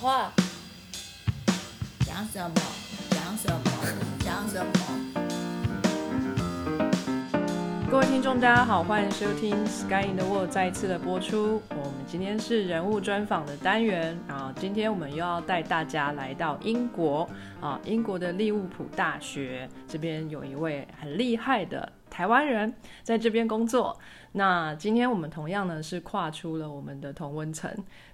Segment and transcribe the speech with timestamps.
[0.00, 0.32] 话，
[2.06, 2.54] 讲什么？
[3.10, 3.60] 讲什么？
[4.20, 4.72] 讲什么？
[7.90, 11.60] 各位听众，大家好，欢迎收听《Sky in the World》再一次的播出。
[11.68, 17.28] 我们今天是人物专访的单元啊，今天我们又要带大家来到英国
[17.60, 23.98] 啊，英国的利物浦大学这边有一位很厉害的台湾人在这边工作。
[24.32, 27.68] 那今天我们同样呢是跨出了我们的同温层。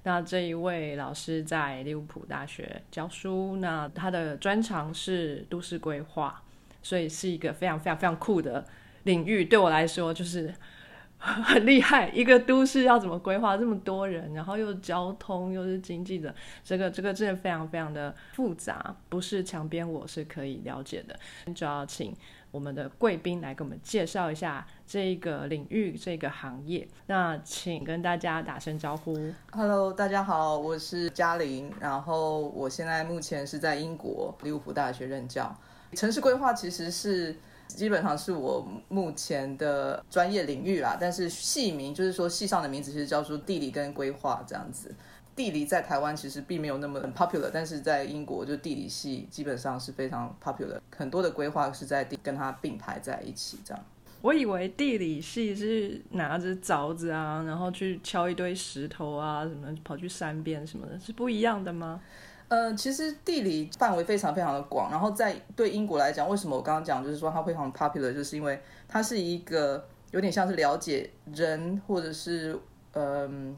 [0.05, 6.43] 那这一位老师在利物浦大学教书，那他的专长是都市规划，
[6.83, 8.65] 所以是一个非常非常非常酷的
[9.03, 9.45] 领域。
[9.45, 10.55] 对我来说，就是
[11.19, 12.09] 很厉害。
[12.09, 21.19] 一个都市要怎么规划这么多人，然后又交通又是经济的，这个这个真的非常非常的复杂，不是墙边我是可以了解的。
[21.53, 22.15] 就要请
[22.57, 26.89] 我们的贵宾来给我们介绍一下这个领域、这个行业。
[27.05, 29.15] 那请跟大家打声招呼。
[29.53, 35.55] Hello，大家好，我是嘉玲，然后我现在目前是在英国利物浦大学任教。
[35.93, 37.37] 城市规划其实是
[37.67, 44.95] 基本上是我目前的专业领域啦，但是系名就是说系上的名字其实叫做地理跟规划这样子。
[45.37, 53.85] 地理在台湾其实并没有那么很 popular，但是在英国就地理系基本上是非常 popular，很多的规划是在地跟它并排在一起这样。
[54.23, 62.01] 我以为地理系是拿着凿子啊，然后去敲一堆石头啊，什么跑去山边什么的，是不一样的吗？
[62.49, 72.59] 呃，其实地理范围非常非常的广，然后在对英国来讲，为什么我刚刚讲就是说它非常 popular，就是因为它是一个有点像是了解人或者是
[72.95, 73.55] 嗯、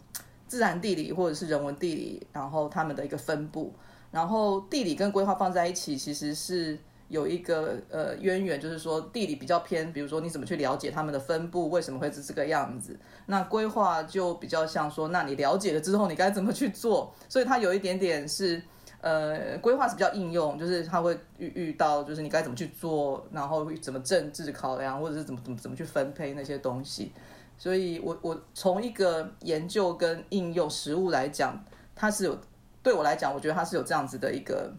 [0.48, 3.72] 自然地理或者是人文地理，然后他们的一个分布，
[4.10, 6.76] 然后地理跟规划放在一起，其实是
[7.08, 18.60] 有一个呃渊源，就是说地理比较偏，比如说你怎么去了解他们的分布为什么会是这个样子，那规划就比较像说，那你了解了之后你该怎么去做，所以它有一点点是。
[19.00, 27.12] 呃，规划是比较应用，就是它会遇遇到，就是你该怎么去做，然后怎么政治考量，或者是怎么怎么怎么去分配那些东西。
[27.58, 31.62] 所以我我从一个研究跟应用实物来讲，
[31.96, 32.38] 它是有
[32.82, 34.72] 对我来讲，我觉得它是有这样子的一个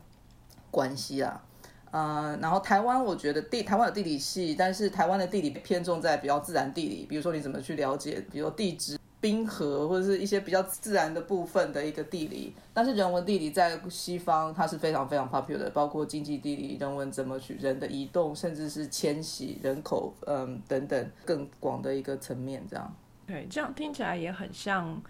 [0.72, 1.42] 关系啦。
[1.92, 8.99] 呃，然后台湾我觉得地台湾有地理系，但是台湾的地理偏重在比较自然地理，比如说你怎么去了解，比如说地质。
[9.22, 22.96] 冰河或者是一些比较自然的部分的一个地理，但是人文地理在西方它是非常非常 popular 的，包括经济地理、人文怎么去人的移动，甚至是迁徙、人口，嗯等等更广的一个层面这样。
[23.28, 25.02] 对，这样听起来也很像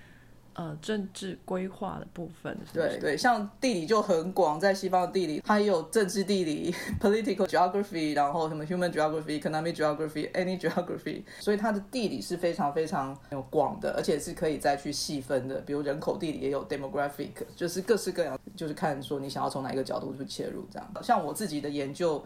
[0.54, 15.62] 呃政治规划的部分，是不是对对，像地理就很广，在西方地理，它也有政治地理 （political geography），然后什么 human geography、economic geography、any geography， 所以它的地理是非常非常有广的，而且是可以再去细分的。
[15.62, 20.92] 比如人口地理也有 demographic，就是各式各样，就是看说你想要从哪一个角度去切入这样。
[21.02, 22.24] 像我自己的研究，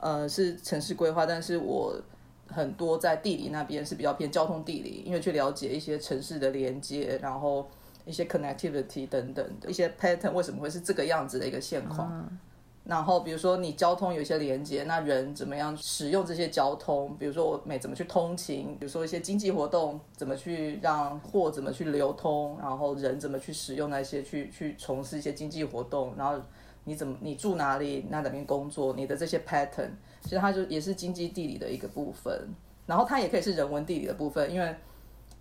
[0.00, 1.94] 呃，是城市规划，但是我。
[2.48, 7.68] 很多在地理那边是比较偏交通地理，因为去了解一些城市的连接，然后
[8.04, 12.28] 一些 connectivity 等等的一些 pattern 为什么会是这个样子的一个现况。
[12.84, 17.16] 然后比如说你交通有一些连接，那人怎么样使用这些交通？
[17.18, 26.40] 比如说我每怎么去通勤，比如说一些经济活动怎么去让货怎么去流通，然后人怎么去使用那些去去从事一些经济活动，然后
[26.86, 29.90] 你怎么你住哪里，那哪边工作，你的这些 pattern。
[30.22, 32.48] 其实它就也是经济地理的一个部分，
[32.86, 34.74] 然后它也可以是人文地理的部分，因为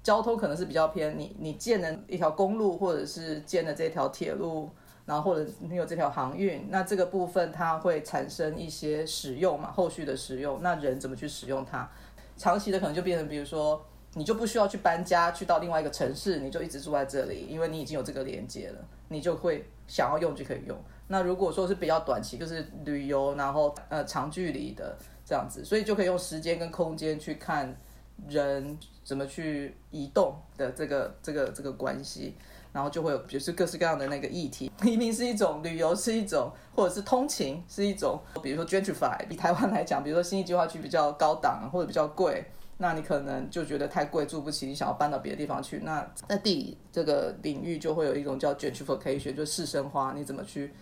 [0.04, 4.70] 交通可能是比较偏你你建了一条公路，或者是建了这条铁路，
[5.06, 11.90] 然后或者你有这条航运，那这个部分它会产生一些使用嘛，后续的使用，那人怎么去使用它？
[12.38, 18.80] 长期的可能就变成，比如说你就不需要去搬家去到另外一个城市，你就一直住在这里，因为你已经有这个连接了，
[19.10, 20.78] 你就会想要用就可以用。
[21.08, 27.76] 那如果说是比较短期，就是旅游，然后呃长距离的这样子，所以就可以用时间跟空间去看
[28.28, 32.36] 人怎么去移动的这个这个这个关系，
[32.74, 42.44] 然后就会有比如是各式各样的那个议题，移民是一种，旅游是一种，或者是通勤是一种，比如说 gentrify，比台湾来讲，比如说新一计划区比较高档或者比较贵。
[42.78, 45.80] 那你可能就觉得太贵住不起，你想要搬到别的地方去。
[45.86, 50.74] 那在地理这个领域就会有一种叫 gentrification，就是士绅化，你怎么去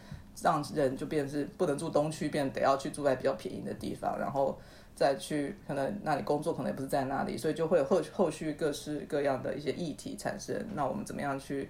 [0.41, 4.57] 让人就变成是不能住东区，变得要去住在比较便宜的地方，然后
[4.95, 10.56] 再去可能那里工作可能也不是在那里，所以就会有后后续各式各样的一些议题产生。
[10.74, 11.69] 那我们怎么样去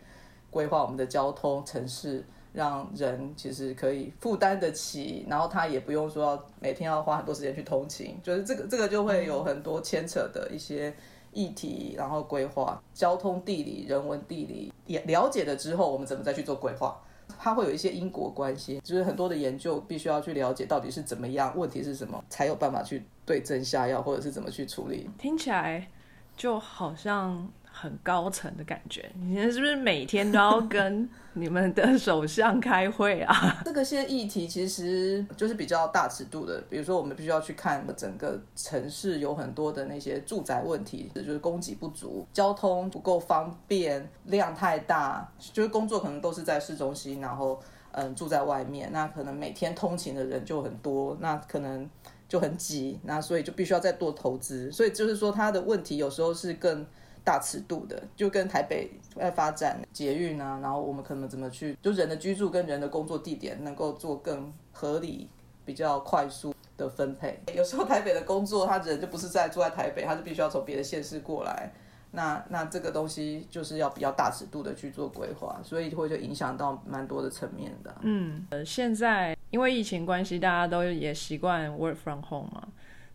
[0.50, 2.24] 规划我们的交通城市？
[2.54, 10.94] 让人其实可以负担得起，然后他也不用说要每天要花很多时间去通勤，就是这个这个就会有很多牵扯的一些
[11.31, 17.01] 议题，然后规划交通地理、人文地理也了解了之后，我们怎么再去做规划？
[17.39, 25.09] 它会有一些因果关系，就是很多的研究必须要去了解到底是怎么样，问题是什么，才有办法去对症下药，或者是怎么去处理。
[25.17, 25.87] 听起来
[26.35, 29.11] 就好像很高层的感觉。
[29.19, 33.61] 你是不是每天都要跟你们的首相开会啊？
[33.65, 47.59] 这个些议题其实就是比较大尺度的，比如说我们必须要去看整个城市有很多的那些住宅问题，就是供给不足、交通不够方便、量太大，就是工作可能都是在市中心，然后
[47.91, 51.89] 嗯住在外面，那可能每天通勤的人就很多，那可能
[52.29, 56.85] 就很挤，那所以就必须要再多投资，所以就是说它的问题有时候是更。
[57.23, 65.29] 大尺度的，就跟台北在发展捷运啊，然后我们可能怎么去，就人的居住跟人的工作地点能够做更合理、
[65.63, 67.39] 比较快速的分配。
[67.55, 71.71] 有时候台北的工作，他人就不是在住在台北，他就必须要从别的县市过来。
[72.15, 77.95] 那那这个东西就是要比较大尺度的去做规划，所以会就影响到蛮多的层面的。
[78.01, 82.67] 嗯，呃，现在因为疫情关系，大家都也习惯 work from home 嘛，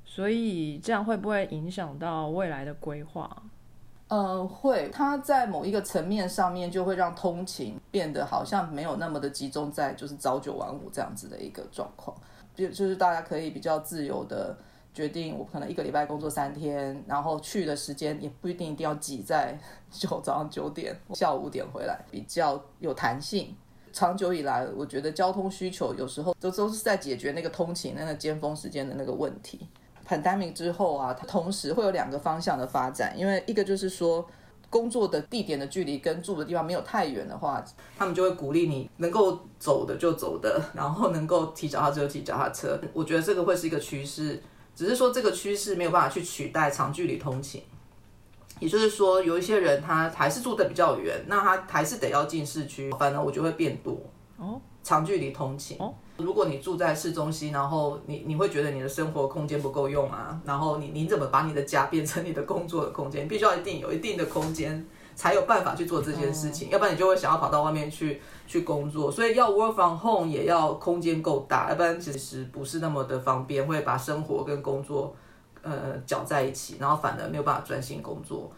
[0.05, 3.41] 所以这样会不会影响到未来的规划？
[4.09, 12.17] 嗯，会，它在某一个层面上面就会让通勤变得好像没有那么的集中在就是朝九晚五这样子的一个状况，
[12.55, 14.57] 就就是大家可以比较自由的
[14.95, 19.59] 决定，我可能一个礼拜工作三天，然后去的时间也不一定一定要挤在
[19.93, 23.55] 九早上九点下午五点回来，比较有弹性。
[23.91, 29.67] 长久以来，我觉得交通需求有时候都都是在解决那个通勤那个尖峰时间的那个问题。
[30.09, 34.27] Pandemic 之后啊，它同时会有两个方向的发展，因为一个就是说，
[34.71, 37.63] 工作的地点的距离跟住的地方没有太远的话，
[37.97, 42.81] 他们就会鼓励你能够走的就走的，然后能够骑脚踏车就骑脚踏车。
[42.93, 44.43] 我觉得这个会是一个趋势，
[44.75, 47.63] 只是说这个趋势没有办法去取代长距离通勤。
[48.61, 53.97] 也就是说，有一些人他还是住的比较远，那他还是得要进市区，反而我就会变多
[54.37, 55.79] 哦，长距离通勤。
[56.19, 63.29] 如果你住在市中心，然后你你会觉得你的生活空间不够用啊，然后你你怎么把你的家变成你的工作的空间？
[63.29, 64.85] 必须要一定有一定的空间，
[65.15, 69.11] 才有办法去做这件事情，要不然你就会想要跑到外面去去工作。
[69.11, 75.15] 所以要 work from home 也要空间够大，要不然其实不是那么的方便，会把生活跟工作
[75.63, 78.51] 呃搅在一起，然后反而没有办法专心工作。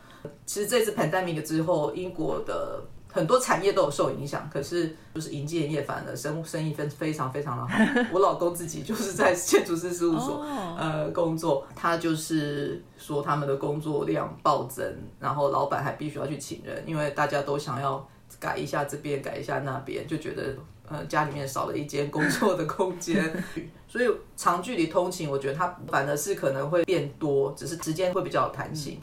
[0.46, 2.82] 其实这次 pandemic 之后，英国的。
[3.12, 7.78] 很多产业都有受影响，可是就是营建业反而生生意分非常非常的好。
[8.12, 10.44] 我老公自己就是在建筑师事务所
[10.78, 14.84] 呃工作，他就是说他们的工作量暴增，
[15.18, 18.08] 然后老板还必须要去请人，因为大家都想要
[18.38, 20.54] 改一下这边改一下那边，就觉得
[20.88, 23.44] 呃家里面少了一间工作的空间，
[23.88, 29.00] 所以长距离通勤，我觉得它反而是可能会变多，只是时间会比较有弹性。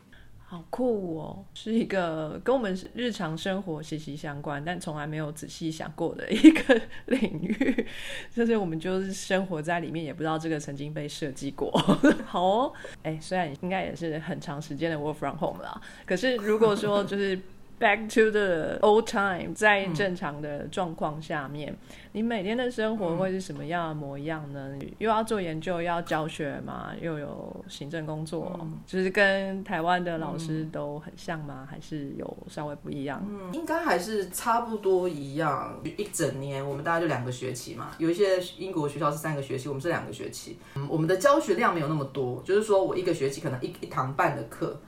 [0.49, 7.85] 好酷哦，是一个跟我们日常生活息息相关，但从来没有仔细想过的一个 领域。
[8.33, 11.69] 就是我们就是生活在里面，也不知道这个曾经被设计过。
[12.25, 12.73] 好哦，
[13.03, 17.37] 哎，虽然应该也是很长时间的 work from home 啦，可是如果说就是。
[17.79, 21.77] Back to the old time，在正常的状况下面，
[22.17, 24.73] 你每天的生活会是什么样的模样呢？
[24.97, 31.67] 又要做研究，又要教学嘛，又有行政工作，就是跟台湾的老师都很像吗？
[31.69, 33.23] 还是有稍微不一样？
[33.29, 35.79] 嗯，应该还是差不多一样。
[35.83, 40.57] 一整年我们大概就两个学期嘛，有一些英国学校是三个学期，我们是两个学期。
[40.73, 44.81] 嗯，我们的教学量没有那么多，就是说我一个学期可能一一堂半的课，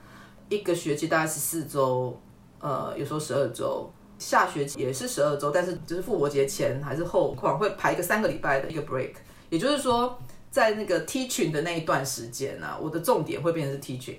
[0.50, 2.19] 一个学期大概是四周。
[2.62, 9.13] 呃，有时候十二周，下学期也是十二周，但是就是复活节前还是后，可能会排一个三个礼拜的一个 break。
[9.49, 10.21] 也就是说，
[10.51, 14.17] 在那个 teaching 的那一段时间呢，我的重点会变成是 teaching。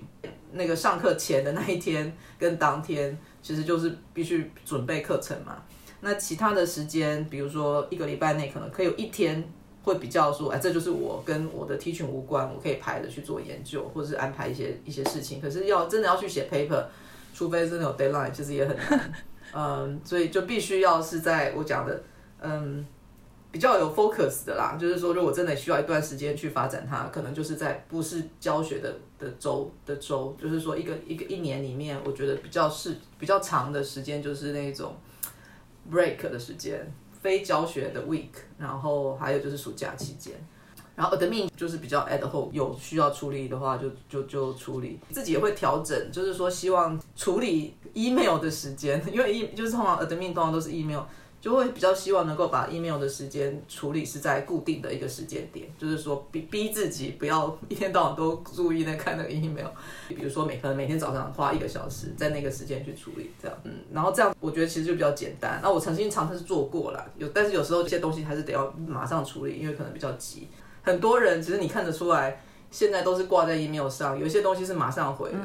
[0.53, 5.63] 那个上课前的那一天跟当天，其实就是必须准备课程嘛。
[6.01, 9.45] 那其他的时间，比如说一个礼拜内可能可以有一天
[9.83, 15.41] 会比较说，哎，这就是我跟我的 teaching 无关，我可以排着去做研究，或者是安排一些一些事情。
[15.41, 16.85] 可是要真的要去写 paper。
[17.33, 19.13] 除非是那种 deadline，其实也很难，
[19.53, 22.03] 嗯，所以就必须要是在我讲的，
[22.41, 22.87] 嗯，
[23.51, 24.77] 比较有 focus 的啦。
[24.79, 34.97] 就是说，如果真的需要一段时间去发展它，可能就是在不是教学的的周的周，就是说一个一个一年里面，我觉得比较是比较长的时间，就是那种
[35.91, 38.29] break 的时间，非教学的 week，
[38.59, 40.35] 然后还有就是暑假期间。
[41.01, 51.01] 然后 admin 就是比较 ad hoc，有需要处理的话就就就处理，自己也会调整，就是说希望处理 email 的时间， 因为 e 就是通常 admin 通常都是 email
[51.41, 59.69] 就会比较希望能够把 email 的时间处理是在固定的一个时间点，就是说逼逼自己不要一天到晚都注意在看那个 email，
[60.07, 65.61] 比如说每可能每天早上花一个小时在那个时间去处理这样，嗯，然后这样我觉得其实就比较简单。
[65.63, 70.47] 那我曾经尝试做过了，有但是有时候这些东西还是得要马上处理，因为可能比较急。
[70.83, 75.39] 很多人其实你看得出来，现在都是挂在 email 上，有一些东西是马上回的。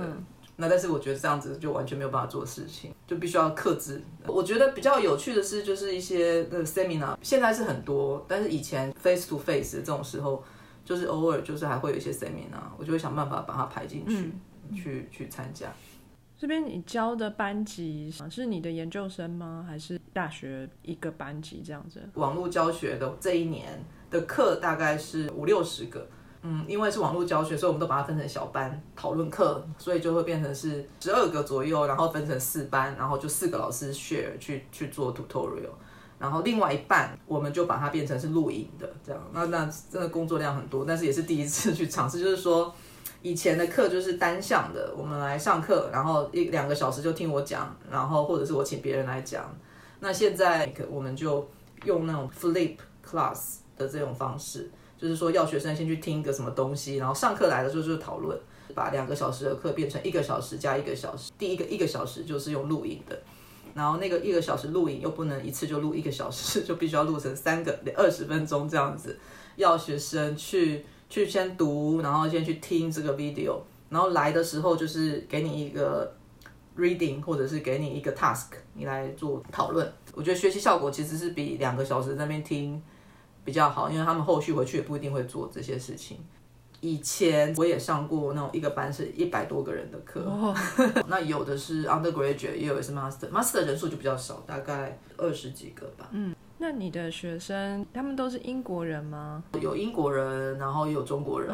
[0.57, 4.01] 那但是我觉得这样子就完全没有办法做事情，就必须要克制。
[4.25, 10.41] 我觉得比较有趣的是，就是一些那个 seminar，现在是很多，但是以前 face to face 这种时候，
[10.85, 14.31] 就是偶尔就是还会有一些 seminar，我就会想办法把它排进去，
[14.73, 15.67] 去去参加。
[16.37, 19.65] 这边你教的班级是你的研究生吗？
[19.67, 22.01] 还是大学一个班级这样子？
[22.13, 26.07] 网络教学的这一年的课大概是五六十个。
[26.47, 35.71] 嗯，因为是网络教学，所以我们都把它分成小班讨论课，所以就会变成是十二个左右，然后分成四班，然后就四个老师 share 去去做 tutorial，
[36.19, 39.19] 然后另外一半我们就把它变成是录影的这样。
[39.33, 42.71] 那那真的工作量很多，但是也是第一次去尝试，就是说
[43.24, 49.43] 以前的课就是单向的，我们来上课，然后一两个小时就听我讲，然后或者是我请别人来讲。
[50.00, 51.50] 那现在我们就
[51.85, 54.70] 用那种 flip class 的这种方式。
[54.98, 58.39] 就是说，要学生先去听一个什么东西，然后上课来的时候就是讨论，
[58.74, 61.34] 把两个小时的课变成一个小时加一个小时。
[61.38, 63.22] 第一个一个小时就是用录影的，
[63.74, 69.20] 然后那个一个小时录影又不能一次就录一个小时，就必须要录成三个二十分钟这样子，
[69.58, 73.58] 要学生去去先读，然后先去听这个 video，
[73.89, 76.15] 然后来的时候就是给你一个
[76.77, 79.91] reading 或者是给你一个 task，你来做讨论。
[80.13, 82.82] 我觉得学习效果其实是比两个小时在那边听。
[83.45, 86.17] 比较好，因为他们后续回去也不一定会做这些事情。
[86.81, 90.53] 以前我也上过那种一个班是一百多个人的课，
[91.07, 96.09] 那有的是 undergraduate，也有的是 master，master 人数就比较少，大概二十几个吧。
[96.11, 99.43] 嗯，那你的学生他们都是英国人吗？
[99.59, 101.51] 有英国人，然后也有中国人。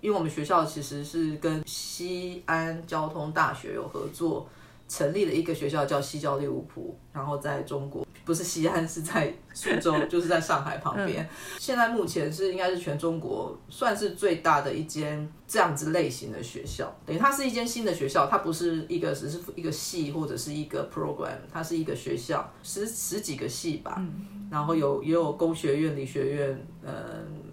[0.00, 4.46] 因为我们学校其实是跟西安交通大学有合作，
[4.86, 8.06] 成立了一个学校叫西交利物浦，然后在中国。
[8.28, 11.26] 不是西安，是在苏州， 就是在上海旁边。
[11.58, 24.04] 现在目前是应该是全中国算是最大的一间这样子类型的学校，等于它是一间新的学校，它不是一个只是一个系或者是一个 program，它是一个学校，十十几个系吧，
[24.50, 26.92] 然后有也有工学院、理学院，嗯，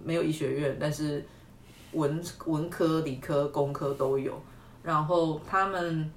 [0.04, 1.24] 没有医学院，但是
[1.92, 4.38] 文文科、理科、工科都有，
[4.82, 6.10] 然后他们。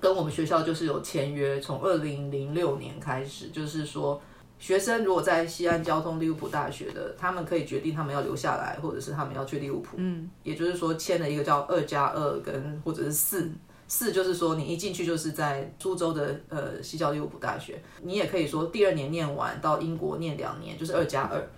[0.00, 4.20] 跟我们学校就是有签约，从二零零六年开始，就是说
[4.58, 9.96] 学生如果在西安交通利物浦大学的，他们可以决定他们要留下来，或者是他们要去利物浦。
[9.96, 13.50] 嗯，也就是说签了一个叫二加二跟或者是四
[13.88, 21.48] 四，就是说你一进去就是在苏州的呃西交利物浦大学，你也可以说第二年念完到英国念两年，就是二加二。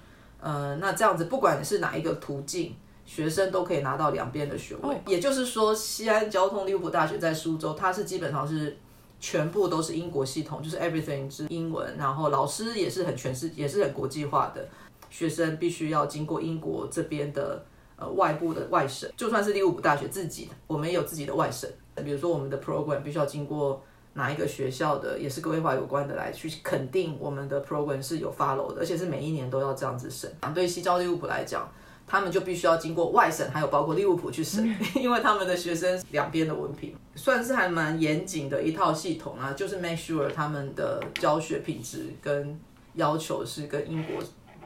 [0.41, 2.75] 呃，那这样子不管是哪一个途径。
[3.11, 8.79] 学生都可以拿到两边的学位，也就是说，西安交通利物浦大学在苏州，它是基本上是
[9.19, 14.65] 全部都是英国系统，就是 everything 是英文，然后老师也是很全是也是很国际化的，
[15.11, 17.61] 学生必须要经过英国这边的
[17.97, 21.69] 呃外部的外省，就算是利物浦大学自己，我们也有自己的外省，
[22.05, 30.33] 比如说我们的 program 必须要经过哪一个学校的，也是规划有关的来去肯定我们的 program 是有 follow 的，而且是每一年都要这样子审。
[30.55, 31.69] 对西交利物浦来讲。
[32.11, 39.53] 他们就必须要经过外省，还有包括利物浦去审， 因为他们的学生两边的文凭，算是还蛮严谨的一套系统啊。
[39.53, 42.59] 就是 make sure 他们的教学品质跟
[42.95, 44.17] 要求是跟英国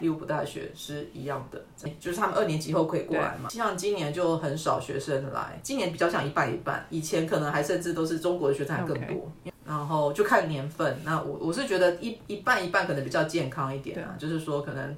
[0.01, 1.63] 利物浦大学是一样的，
[2.01, 3.51] 就是他们二年级后可以过来嘛。
[3.51, 9.31] 像今年就很少学生来，今年比较像一半一半，以前可能还甚至都是中国的学生还更多。
[9.67, 14.97] 然后就看年份，那我我是觉得一一半一半可能比较健康一点啊，就是说可能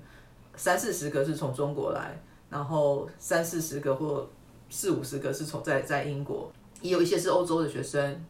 [0.55, 2.17] 三四十个是从中国来。
[2.49, 4.29] 然后三四十个或
[4.69, 6.50] 四五十个是从在在英国，
[6.81, 8.25] 也有一些是欧洲的学生，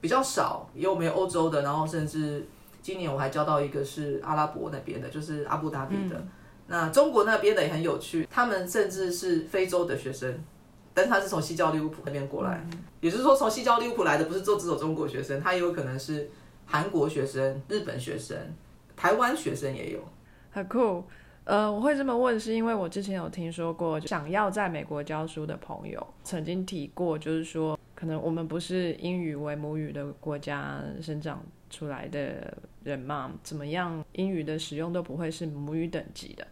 [0.00, 2.46] 比较少，也有没有欧洲的，然后甚至
[2.82, 6.22] 今年我还教到一个是阿拉伯那边的，就是阿布达比的。
[6.68, 10.36] 那中国那边的也很有趣，他们甚至是非洲的学生，
[10.92, 12.66] 但他是从西交利物浦那边过来，
[13.00, 16.28] 也就是说从西交利物浦来的不是做只有中国学生，他也有可能是
[16.64, 18.36] 韩国学生、日本学生、
[18.96, 20.00] 台湾学生也有，
[20.50, 21.04] 很酷。
[21.46, 36.44] 呃，我会这么问，是因为我之前有听说过，想要在美国教书的朋友曾经提过，就是说，可能我们不是英语为母语的国家生长出来的人嘛，怎么样，英语的使用都不会是母语等级的，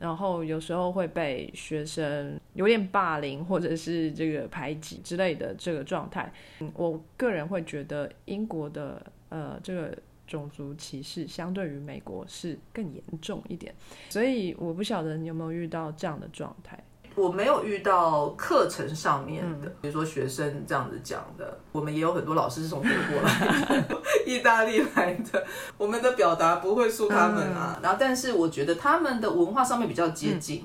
[0.00, 6.32] 然后有时候会被学生有点霸凌或者是这个排挤之类的这个状态。
[6.74, 9.96] 我个人会觉得英国的呃这个。
[10.30, 13.74] 种族歧视相对于美国是更严重一点。
[14.08, 16.82] 所以我不晓得你有没有遇到这样的状态。
[17.16, 21.58] 我没有遇到课程上面的，比如说学生这样子讲的。
[21.72, 25.44] 我们也有很多老师是从德国来的、 意大利来的，
[25.76, 27.80] 我们的表达不会输他们啊。
[27.82, 30.64] 然后，但是我觉得他们的文化上面比较接近，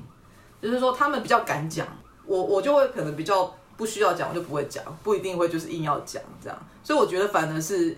[0.62, 1.88] 就是说他们比较敢讲，
[2.28, 6.58] 我我就会可能比较不需要讲，我就不会讲，不一定会就是硬要讲这样。
[6.84, 7.98] 所以我觉得反而是，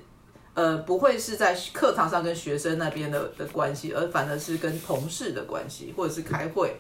[0.58, 6.76] 呃，不会是在课堂上跟学生那边的的关系，而反而是跟同事的关系，或者是开会。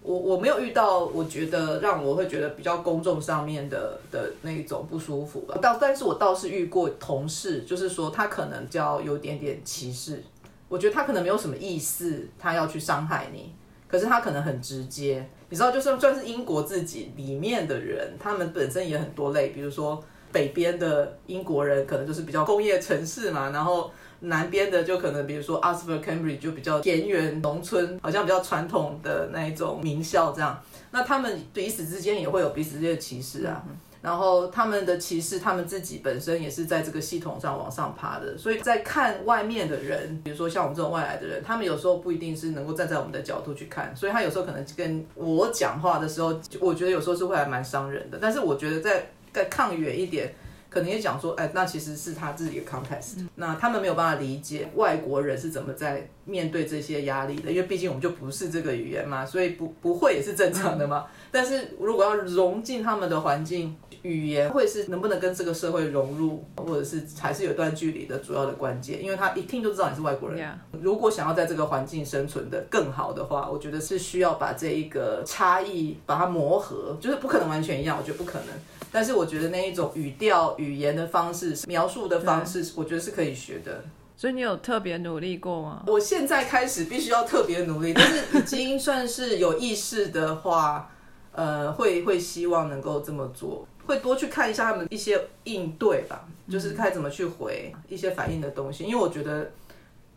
[0.00, 5.54] 我我没有遇到，我觉得让我会觉得比较公众上面的的那种不舒服吧。
[5.60, 10.22] 倒，但是我倒是遇过同事，就是说他可能叫有点点歧视。
[10.66, 13.54] 我觉得他可能没有什么意思，他要去伤害你，
[13.86, 15.28] 可是他可能很直接。
[15.50, 23.90] 你知道，就算算是英国自己里面的人，他们本身也很多类，比如说北边的英国人，可能就是比较工业城市嘛，然后。
[24.20, 30.60] 南边的就可能，比如说 Oxford、Cambridge 就比较田园农村，好像比较传统的那一种名校这样。
[30.90, 33.62] 那他们彼此之间也会有彼此之间的歧视啊。
[34.02, 38.36] 然后他们的歧视，他们自己本身也是在这个系统上往上爬的。
[38.36, 43.94] 所以在看外面的人，比如说像我们这种外来的人，他们有时候不一定是能够站在我们的角度去看。
[43.94, 48.18] 所以他有时候可能跟我讲话的时候，我觉得有时候是会还蛮伤人的。
[48.20, 50.34] 但是我觉得在在抗远一点。
[50.70, 61.06] 可能也讲说，哎，那其实是他自己的 context，那他们没有办法理解外国人是怎么在面对这些压力的，因为毕竟我们就不是这个语言嘛，所以不不会也是正常的嘛。
[61.32, 70.58] 但是如果要融进他们的环境，语言会是能不能跟这个社会融入，或者是还是有段距离的主要的关键，因为他一听就知道你是外国人。
[70.82, 78.48] 如果想要在这个环境生存的更好的话，我觉得是需要把这一个差异把它磨合，就是不可能完全一样，我觉得不可能。
[78.90, 83.84] 但是我觉得那一种语调、语言的方式、描述的方式，我觉得是可以学的。
[84.16, 85.84] 所以你有特别努力过吗？
[85.86, 90.90] 我现在开始必须要特别努力，但是已经算是有意识的话，
[91.30, 98.82] 呃，会会希望能够这么做，会多去看一下他们一些应对吧，就是看怎么去回一些反应的东西。
[98.82, 99.52] 因为我觉得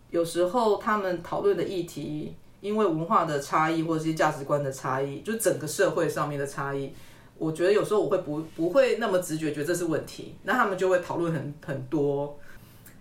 [0.10, 6.92] 有时候他们讨论的议题，因为文化的差异或者是价值观的差异，就整个社会上面的差异。
[7.42, 12.38] 我觉得有时候我会不不会那么直觉觉得这是问题，那他们就会讨论很很多，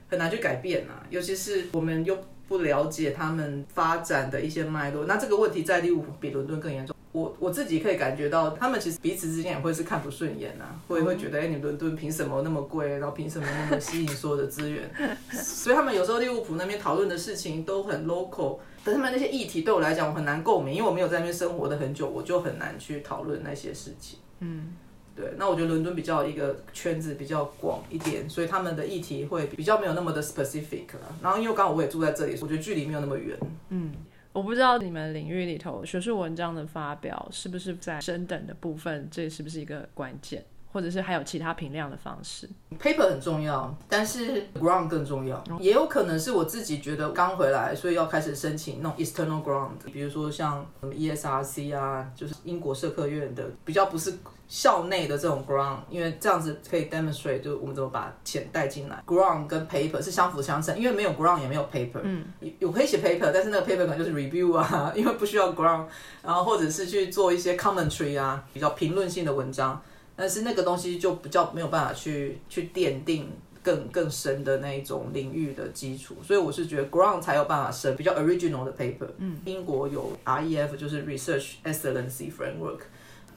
[0.08, 1.04] 很难去改变啊。
[1.10, 2.16] 尤其是我们又
[2.48, 6.96] 不了解他们发展的一些脉络，那这个问题在利物浦比伦敦更严重。
[7.12, 14.88] 我我自己可以感觉到，他们其实彼此之间也会是看不顺眼啊，会会觉得，哎，你伦敦凭什么那么贵，然后凭什么那么吸引所有的资源？
[15.30, 18.58] 所以他们有时候利物浦那边讨论的事情都很 local。
[18.82, 24.18] 但他们那些议题对我来讲，我很难共鸣，因为我没有在那边生活的很久，我就很难去讨论那些事情。
[24.40, 24.74] 嗯，
[25.14, 25.32] 对。
[25.38, 30.86] 那我觉得伦敦比较一个圈子比较广一点，所以他们的议题会比较没有那么的 specific
[31.22, 33.38] 然后因为刚好我也住在这里，我觉得距离没有那么远。
[33.68, 33.92] 嗯，
[34.32, 40.44] 我不知道你们领域里头学术文章的发表是不是在升等的部分，这是不是一个关键？
[40.72, 42.48] 或者是还有其他评量的方式
[42.80, 54.14] ，paper 很重要，但是 ground 更重要，也有可能是我自己觉得刚回来，所以要开始申请那种 external ground，比如说像什么 ESRC 啊，就是英国社科院的，比较不是
[54.46, 62.24] 校内的这种 ground，因为这样子可以 demonstrate 就我们怎么把钱带进来，ground 跟 paper 是相辅相成，因为没有 ground 也没有 paper，嗯，
[62.60, 65.86] 有可以写 paper，但是那个 paper 可能就是 review 啊， 因为不需要 ground，
[66.22, 69.80] 然后或者是去做一些 commentary 啊，比较评论性的文章。
[70.20, 79.08] 但是那个东西就比较没有办法去去奠定更更深的那一种领域的基础，所以我是觉得 ground 才有办法生比较 original 的 paper。
[79.16, 82.80] 嗯，英国有 REF 就是 Research Excellency Framework，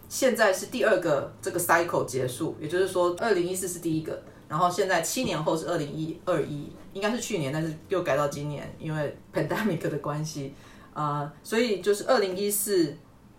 [0.09, 10.53] 现在是第二个这个 cycle 结束，也就是说二零一四是第一个，然后现在七年后是二零一二一，应该是去年，但是又改到今年，因为 pandemic 的关系
[10.93, 12.93] 啊，所以就是二零一四。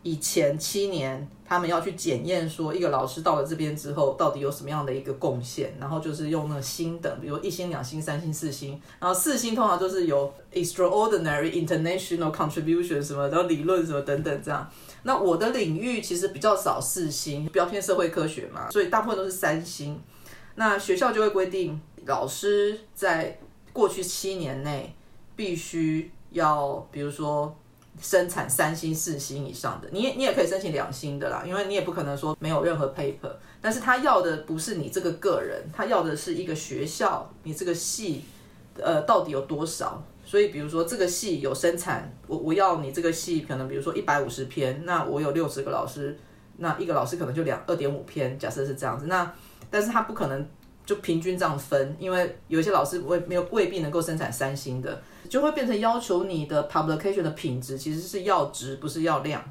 [0.04, 14.70] 以前七年，他们要去检验说一个老师到了这边之后，到底有什么样的一个贡献，然后就是用那个星等，比如一星、两星、三星、四星，然后四星通常都是有 extraordinary international contribution 什么，然后理论什么等等这样。
[15.04, 19.98] 那我的领域其实比较少四星，比较偏社会科学嘛，所以大部分都是三星。
[20.56, 23.40] 那学校就会规定，老师在
[23.72, 24.94] 过去七年内
[25.34, 27.56] 必须要，比如说。
[28.00, 33.30] 生产三星、四星以上的，你也你也可以申请两星的啦，因为你也不可能说没有任何 paper。
[33.60, 38.24] 但是他要的不是你这个个人，他要的是一个学校，你这个系，
[38.76, 40.02] 呃，到底有多少？
[40.26, 46.18] 所以比如说这个系有生产，我我要你这个系可能比如说一百五十篇，那我有六十个老师，
[46.56, 49.06] 那一个老师可能就两二点五篇，假设是这样子。
[49.06, 49.32] 那
[49.70, 50.46] 但是他不可能
[50.84, 59.42] 就平均这样分，因为有些老师未没有未必能够生产三星的，就会变成要求你的 publication 的品质其实是要值，不是要量。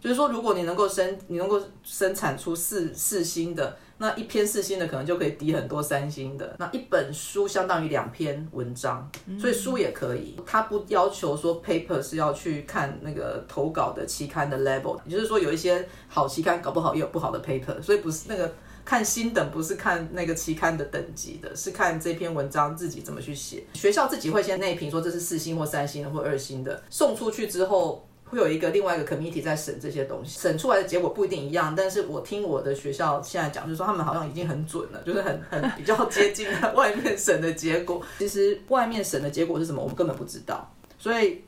[0.00, 6.56] 就是说，如果你能够生，你能够生产出四四星的，那一篇四星的可能就可以抵很多三星的。
[6.58, 9.06] 那一本书相当于两篇文章，
[9.38, 10.34] 所以书也可以。
[10.46, 18.50] 它不要求说 paper 是要去看那个投稿的期刊的 level，也就是说有一些好期刊搞不好也有不好的 paper，所以不是那个
[18.90, 23.62] 看星等，不是看那个期刊的等级的，是看这篇文章自己怎么去写。
[23.74, 28.04] 学校自己会先内评说这是四星或三星或二星的，送出去之后。
[28.24, 38.00] 会有一个另外一个 committee 在审这些东西，审出来的结果不一定一样，但是我听我的学校现在讲，就是说他们好像已经很准了，就是很很比较接近外面审的结果。
[38.20, 40.72] 其实外面审的结果是什么，我们根本不知道。
[40.96, 41.42] 所以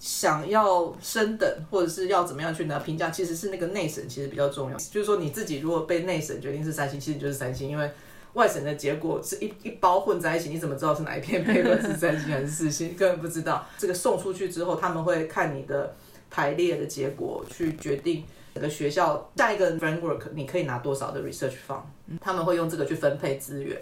[0.00, 4.76] 想要升等或者是要怎么样去拿评价，其实是那个内审其实比较重要。
[4.76, 7.90] 就是说你自己如果被内审决定是三星，其实就是三星，因为
[8.34, 12.94] 外审的结果是一一包混在一起，你怎么知道是哪一篇 paper 是三星还是四星？
[12.94, 13.66] 根本不知道。
[13.78, 15.94] 这个送出去之后，他们会看你的。
[16.28, 21.80] 排列的结果去决定整个学校下一个 framework 你可以拿多少的 research fund，
[22.20, 23.80] 他们会用这个去分配资源，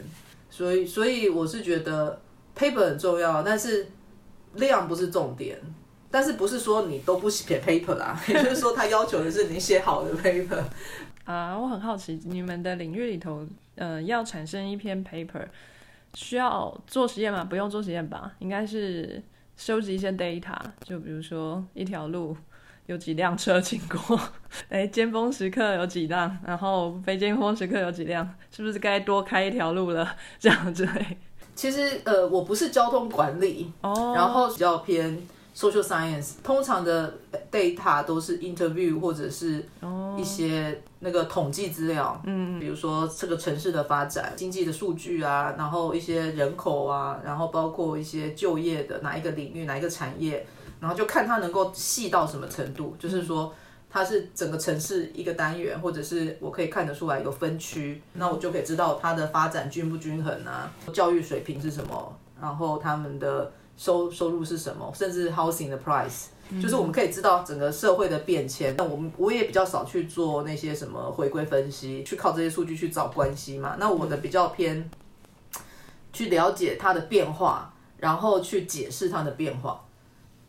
[0.51, 2.21] 所以所以我是觉得
[2.57, 3.89] paper 很重要，但是
[4.57, 5.59] 量不是重点，
[6.15, 10.63] 但是不是说你都不写 paper 啦， 也就是说他要求的是你写好的 paper。
[11.25, 15.45] 啊，我很好奇你们的领域里头，呃，要产生一篇 paper
[16.15, 17.43] 需要做实验吗？
[17.43, 19.21] 不用做实验吧，应该是。
[19.57, 20.53] 收集一些 data，
[20.85, 22.37] 就比如说一条路
[22.87, 24.19] 有几辆车经过，
[24.69, 30.17] 哎，尖峰时刻有几辆，然后非尖峰时刻有几辆，是不是该多开一条路了？
[30.41, 31.17] 这样之类。
[31.55, 35.17] 其实呃，我不是交通管理，哦，然后比较偏。
[35.57, 37.15] Social science 通常的
[37.53, 39.65] data 都是 interview 或者是
[40.19, 50.45] 一些那个统计资料，嗯，比如说这个城市的发展、经济的数据啊，然后一些人口啊，然后包括一些就业的哪一个领域、哪一个产业，
[50.81, 53.55] 然后就看它能够细到什么程度，就是说
[53.89, 63.53] 它是整个城市一个单元，或者是我可以看得出来有分区，那我就可以知道它的发展均不均衡啊，教育水平是什么，然后他们的。
[63.77, 64.91] 收收入是什么？
[64.95, 66.27] 甚至 housing 的 price，
[66.63, 68.75] 就是我们可以知道整个社会的变迁。
[68.77, 73.77] 那我们我也比较少去做那些什么回归分析，去靠这些数据去找关系嘛。
[73.79, 74.89] 那我的比较偏
[76.13, 79.85] 去了解它的变化，然后去解释它的变化，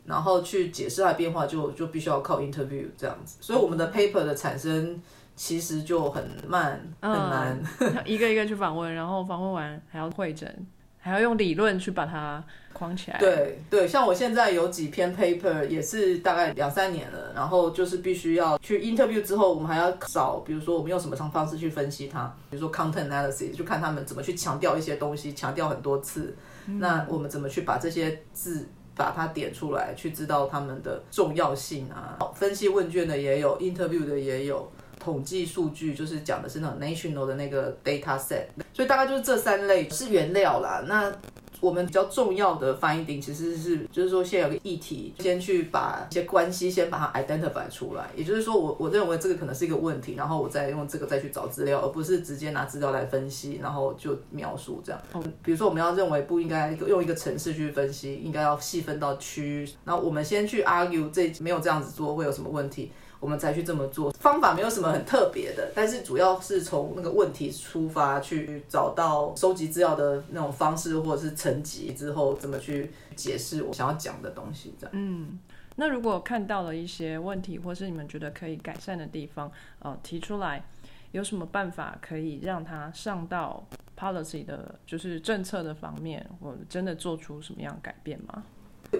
[0.05, 3.37] 然后去解释它的变化，就就必须要靠 interview 这样子。
[3.41, 5.01] 所以我们的 paper 的产生
[5.35, 7.59] 其实就很慢很难，
[8.05, 10.67] 一个一个去访问，然后访问完还要会诊。
[11.05, 13.19] 还要用理论去把它框起来。
[13.19, 32.17] 对对，像我现在有几篇 paper 也是大概两三年了，然后就是必须要去 interview 之后，我们还要找，比如说我们用什么方方式去分析它，比如说 content analysis，就看他们怎么去强调一些东西，强调很多次，那我们怎么去把这些字把它点出来，去知道他们的重要性啊？
[32.33, 34.71] 分析问卷的也有，interview 的也有。
[35.05, 40.83] 统计数据就是讲的是那种 national 的那个 data set，所以大概就是这三类是原料啦。
[40.87, 41.13] 那
[41.61, 48.09] 我们比较重要的 finding 其实是，就是说先有个议题，先去把一些关系先把它 identify 出来。
[48.15, 55.01] 也就是说，我我认为这个可能是一个问题，然后我再用这个再去找资料，而不是直接拿资料来分析，然后就描述这样。
[55.43, 59.67] 比如说，我们要认为不应该用一个城市去分析，应该要细分到区。
[59.85, 62.91] 那我们先去 argue 这没有这样子做会有什么问题。
[63.25, 74.91] 我们才去这么做，方法没有什么很特别的，但是主要是从那个问题出发，去找到收集资料的那种方式，或者是层级之后怎么去解释我想要讲的东西，这样。
[74.95, 75.39] 嗯，
[75.77, 80.63] 那如果看到了一些问题，或是你们觉得可以改善的地方，呃，提出来，
[81.11, 83.65] 有什么办法可以让它上到
[83.97, 88.43] policy 的，就是政策的方面，我真的做出什么样改变吗？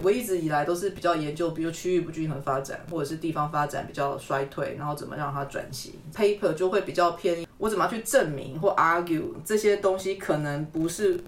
[0.02, 5.92] 我一直以来都是比较研究，比如区域不均衡发展，或者是地方发展比较衰退，然后怎么让它转型。
[6.14, 11.20] Paper 就会比较偏，我怎么去证明或 argue 这些东西可能不是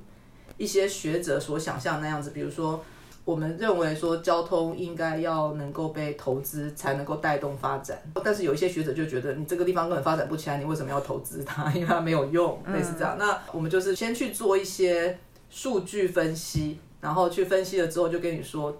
[0.56, 2.30] 一些学者所想象那样子。
[2.30, 2.84] 比如说，
[3.24, 11.70] 我们认为说交通应该要能够被投资才能够带动发展，但是有一些学者就觉得你这个地方根本发展不起来，你为什么要投资它？
[11.72, 13.16] 因为它没有用，类似这样。
[13.18, 15.18] 那我们就是先去做一些
[15.50, 16.78] 数据分析。
[17.00, 18.76] 然后去分析了之后，就跟你说，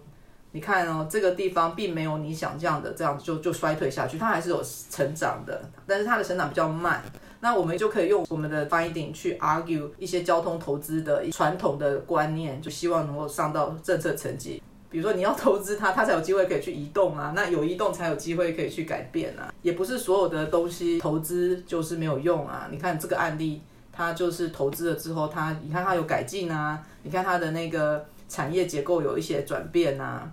[0.53, 7.03] 你看哦，这个地方并没有你想象的这样就就衰退下去，它还是有成长的，但是它的成长比较慢。
[7.41, 14.61] 那我们就可以用我们的 finding 去 argue 一些交通投资的传统的观念，就希望能够上到政策层级。
[14.91, 19.55] 比如说你要投资它，它才有机会可以去移动啊，那有移动才有机会可以去改变啊。
[19.63, 22.69] 也不是所有的东西投资就是没有用啊。
[22.73, 23.63] 你看这个案例。
[23.99, 30.33] 它就是投资了之后，它你看它有改进啊，你看它的那个产业结构有一些转变啊。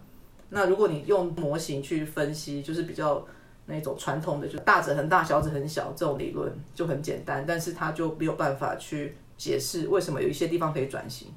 [0.50, 3.26] 那如果你用模型去分析，就是比较
[3.66, 11.30] 那种传统的，就大者很大，小者很小这种理论就很简单，但是它就没有办法去解释为什么有一些地方可以转型。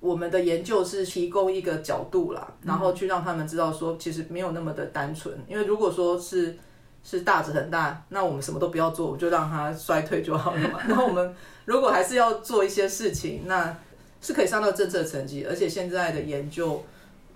[0.00, 5.32] 我们的研究是提供一个角度啦，然后去让他们知道说，其实没有那么的单纯。
[5.46, 6.56] 因为如果说是
[7.06, 10.80] 是大值很大，那我们什么都不要做，我就让它衰退就好了嘛。
[10.88, 11.32] 然后我们
[11.64, 13.78] 如果还是要做一些事情，那
[14.20, 16.82] 是可以上到政策层级，而且现在的研究。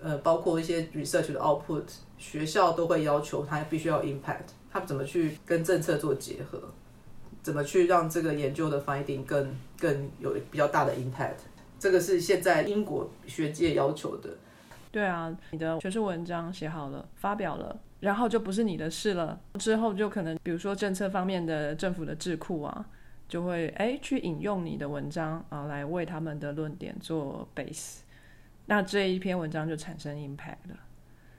[0.03, 1.83] 呃，包括一些 research 的 output，
[2.17, 6.59] 学校都会要求它必须要 impact，它怎么去跟政策做结合，
[7.43, 11.35] 怎么去让这个研究的 finding 更更有比较大的 impact，
[11.77, 14.31] 这个是现在英国学界要求的。
[14.91, 22.85] 对啊，你的学术文章写好了，发表了，然后就不是你的事了，之后就可能比如说政策方面的政府的智库啊，
[23.29, 27.99] 就会哎去引用你的文章啊，来为他们的论点做 base。
[28.65, 30.75] 那这一篇文章就产生 impact 了，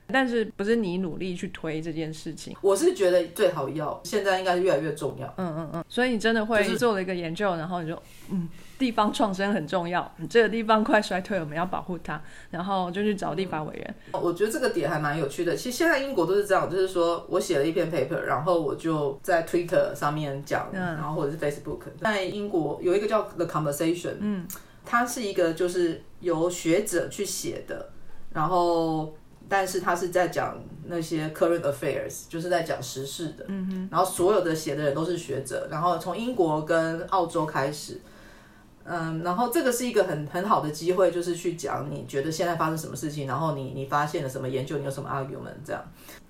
[0.07, 2.55] 但是不是你努力去推这件事情？
[2.61, 5.27] 我是觉得最好要，现在应该是越来越重要。
[5.38, 8.48] 嗯嗯嗯，所以你真的会做了一个研究，然后你就嗯，
[8.82, 13.94] 地方创生很重要， 这个地方快衰退，我们要保护它，然后就去找立法委员。
[14.10, 15.54] 我觉得这个点还蛮有趣的。
[15.54, 21.82] 其实现在英国都是这样，就是说我写了一篇 paper，然后我就在 Twitter 上面讲，然后或者是 Facebook。
[22.00, 24.48] 在英国有一个叫 The Conversation，嗯。
[24.84, 27.90] 它是一个就是由学者去写的，
[28.32, 29.14] 然后
[29.48, 33.44] 但是他是在讲那些 current affairs，就是在讲时事的。
[33.46, 33.88] 嗯哼。
[33.92, 38.00] 然后所有的写的人都是学者，然后从英国跟澳洲开始，
[38.84, 45.82] 嗯，然后这个是一个很很好的机会，就是去讲你觉得现在发生什么事情，然后你你发现了什么研究，你有什么 argument 这样。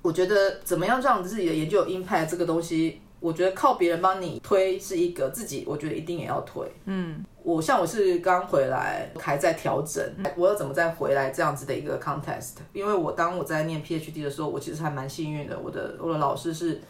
[0.03, 3.01] 我觉得怎么样让自己的研究有 impact 这个东西。
[3.21, 6.67] 我觉得靠别人帮你推是一个，自己我觉得一定也要推。
[6.87, 10.05] 嗯，我像我是刚回来，还在调整，
[10.37, 12.55] 我要怎么再回来这样子的一个 contest？
[12.73, 16.81] 因为我当我在念 PhD 的时候，我其实还蛮幸运的，我的我的老师是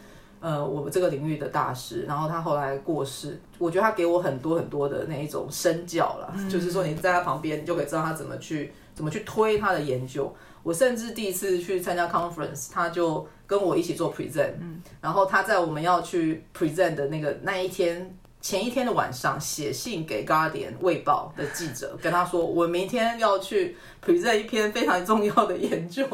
[0.43, 10.35] 呃我们这个领域的大师，然后他后来过世，我觉得他给我很多很多的那一种身教了，就是说你在他旁边，你就可以知道他怎么去怎么去推他的研究。
[10.61, 14.51] 我甚至第一次去参加 conference，他就跟我一起做 present，
[14.99, 26.05] 然后他在我们要去 present 的那个那一天前一天的晚上，写信给 Guardian 卫报的记者，跟他说我明天要去 present 一篇非常重要的研究，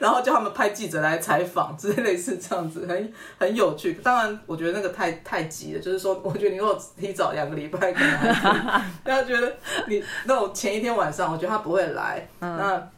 [0.00, 3.92] 然后叫他们派记者来采访，之类似这样子，很很有趣。
[4.02, 9.54] 当然，我觉得那个太太急了，就是说，我觉得你如果提早两个礼拜，可能他觉得
[9.86, 12.88] 你那我前一天晚上，我觉得他不会来，那。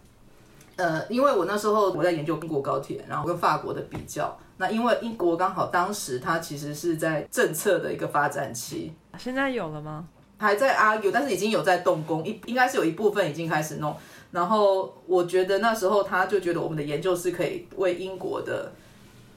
[0.76, 4.34] 呃，因为我那时候我在研究英国高铁，然后跟法国的比较。
[4.58, 10.06] 那因为英国刚好当时它其实是在政策的一个发展期，现在有了吗？
[10.36, 13.96] 还在 argue，但是已经有在动工，一应该是有一部分已经开始弄。
[14.30, 18.70] 然后我觉得那时候他就觉得我们的研究是可以为英国的。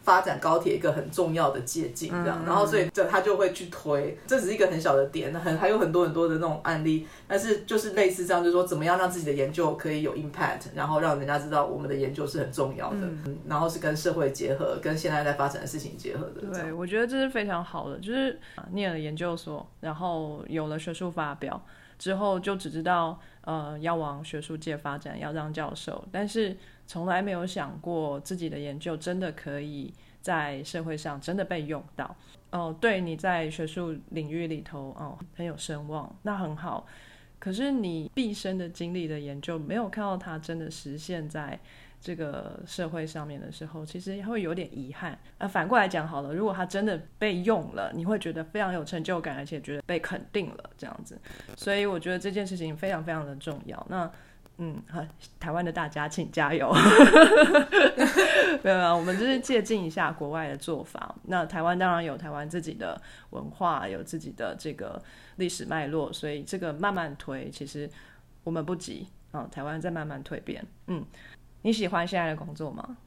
[0.03, 13.07] 发展高铁一个很重要的借鉴，这样，然后所以这他就会去推，这只是一个很小的点，很还有很多很多的那种案例，但是就是类似这样，就是说怎么样让自己的研究可以有 impact，然后让人家知道我们的研究是很重要的，
[13.47, 16.41] 然后是跟社会结合，跟现在在发展的事情结合的。
[16.51, 18.39] 对，我觉得这是非常好的，就是
[18.71, 21.63] 念了研究所，然后有了学术发表
[21.99, 26.57] 之后，就只知道呃要往学术界发展，要当教授，但是。
[26.87, 32.15] 从来没有想过自己的研究真的可以在社会上真的被用到
[32.51, 32.75] 哦。
[32.81, 36.85] 对，你在学术领域里头哦很有声望，那很好。
[37.39, 41.59] 可是你毕生的经历的研究没有看到它真的实现在
[41.99, 45.17] 这个社会上面的时候，其实会有点遗憾。
[45.37, 51.17] 呃，反过来讲好了，如果它真的被用了，你会觉得非常有成就感，而且觉得被肯定了这样子。
[51.55, 53.87] 所以我觉得这件事情非常非常的重要。
[53.89, 54.11] 那。
[54.63, 54.79] 嗯，
[55.39, 56.71] 台湾的大家请加油。
[58.61, 61.15] 没有啊，我们就是借鉴一下国外的做法。
[61.23, 65.01] 那台湾当然有台湾自己的文化，有自己的这个
[65.37, 67.89] 历史脉络，所以这个慢慢推，其实
[68.43, 69.49] 我们不急啊。
[69.51, 70.63] 台湾在慢慢蜕变。
[70.85, 71.03] 嗯，
[71.63, 72.97] 你喜欢现在的工作吗？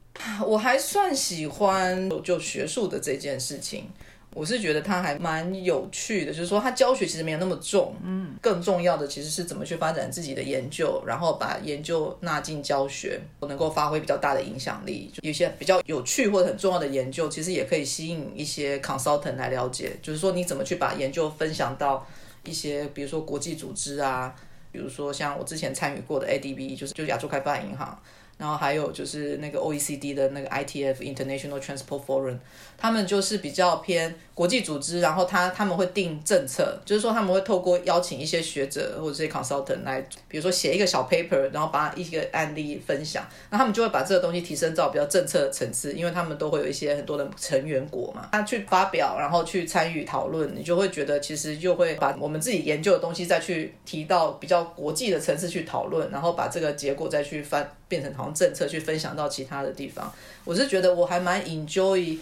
[0.45, 3.89] 我还算喜欢就学术的这件事情。
[4.35, 13.17] 我是觉得它还蛮有趣的，就是说它教学其实没有那么重，嗯，更重要的其实是怎么去发展自己的研究，然后把研究纳进教学，
[13.47, 15.09] 能够发挥比较大的影响力。
[15.13, 22.05] 就有些比较有趣或者很重要的研究，其实也可以吸引一些 consultant 来了解，就是说你怎么去把研究分享到
[22.43, 24.35] 一些，比如说国际组织啊，
[24.69, 27.97] 比如说像我之前参与过的 ADB，就是就亚洲开发银行。
[28.37, 32.37] 然后还有就是那个 OECD 的那个 ITF International Transport Forum，
[32.77, 60.13] 他们就是比较偏国际组织，然后他他们会定政策，就是说他们会透过邀请一些学者或者这些 consultant 来，比如说写一个小 paper，然后把一个案例分享，那他们就会把这个东西提升到比较政策的层次，因为他们都会有一些很多的成员国嘛，他去发表，然后去参与讨论，你就会觉得其实就会把我们自己研究的东西再去提到比较国际的层次去讨论，然后把这个结果再去翻变成好像政策去分享到其他的地方。
[60.43, 62.17] 我是觉得我还蛮 enjoy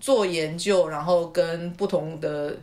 [0.00, 2.56] 做研究，然后跟不同的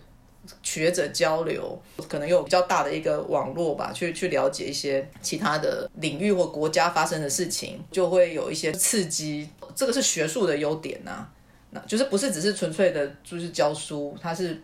[0.61, 9.49] 学者交流，可能有比较大的一个网络吧，去去了解一些其他的领域或国家发生的事情，就会有一些刺激。
[9.75, 11.27] 这个是学术的优点呐、
[11.71, 14.61] 那就是不是只是纯粹的就是教书，它是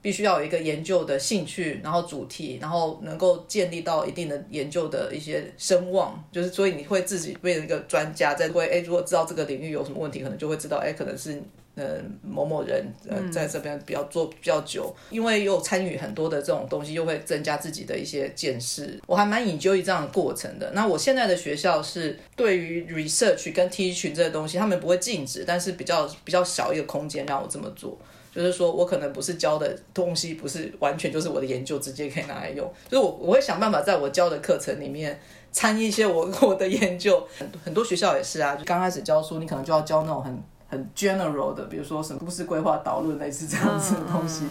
[0.00, 11.42] 必须要有一个研究的兴趣，然后主题，然后能够建立到一定的研究的一些声望，就是所以你会自己变成一个专家，在会哎，如果知道这个领域有什么问题，可能就会知道哎，可能是。
[11.78, 19.00] 呃，某某人呃，在这边比较做比较久，因为又参与很多的这种东西，又会增加自己的一些见识。
[19.06, 20.68] 我还蛮引究于这样的过程的。
[20.72, 27.96] 那我现在的学校是对于 research 跟 teaching 这个东西，他们不会禁止，但是比较比较小一个空间让我这么做。
[28.34, 35.18] 就是说我可能不是教的东西，不是完全就是我的研究直接可以拿来用，就是我我会想办法在我教的课程里面
[35.52, 37.24] 参一些我我的研究。
[37.38, 40.42] 很很多学校也是啊，就刚开始教书，你可能就要教那种很。
[40.68, 44.46] 很 general 的，比如说什么都市规划导论类似这样子的东西。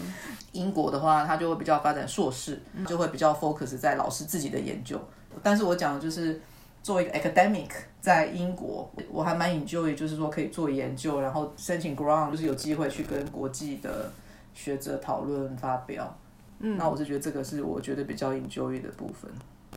[0.53, 4.99] 英国的话，它就会比较发展硕士，就会比较 focus 在老师自己的研究。
[5.43, 6.41] 但是我讲的就是
[6.82, 7.69] 作为一个 academic，
[8.01, 14.12] 在英国，我还蛮 enjoy，就是说可以做研究，然后申请 grant，就是有机会去跟国际的
[14.56, 16.17] 学者讨论发表。
[16.60, 19.30] 嗯，那我是觉得这个是我觉得比较 enjoy 的部分。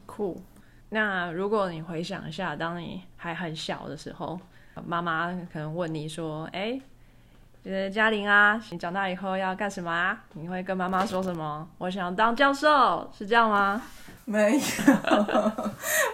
[0.06, 0.40] 酷。
[0.88, 4.40] 那如果你回想一下，当你还很小的时候。
[4.86, 6.80] 妈妈可能问你说：“哎，
[7.64, 11.66] 呃，嘉玲啊，你长大以后要干什么啊？”你会跟妈妈说什么？
[11.78, 13.82] 我想当教授，是这样吗？
[14.26, 14.62] 没有，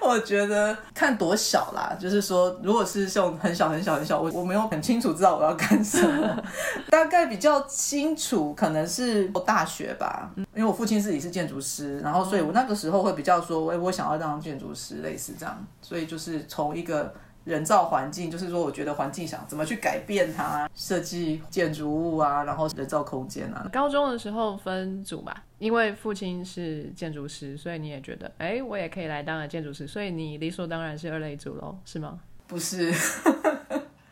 [0.01, 1.95] 我觉得看多小啦。
[2.01, 6.43] 就是说，如果是像很小很小很小，我我没有很清楚知道我要干什么。
[6.89, 15.67] 大概比较清楚，可能是大学吧，因为我父亲自己是建筑师，然后所以我那个时候会比较说，哎，我想要当建筑师，类似这样。
[15.83, 17.13] 所以就是从一个。
[17.47, 23.71] 人造环境就是说，我觉得环境想怎么去改变它，设计建筑物啊，然后人造空间啊。
[23.73, 32.19] 高中的时候分组吧，因为父亲是建筑师，所以你也觉得，哎，我也可以来当个建筑师，所以你理所当然是二类组喽，是吗？
[32.49, 32.93] 不是，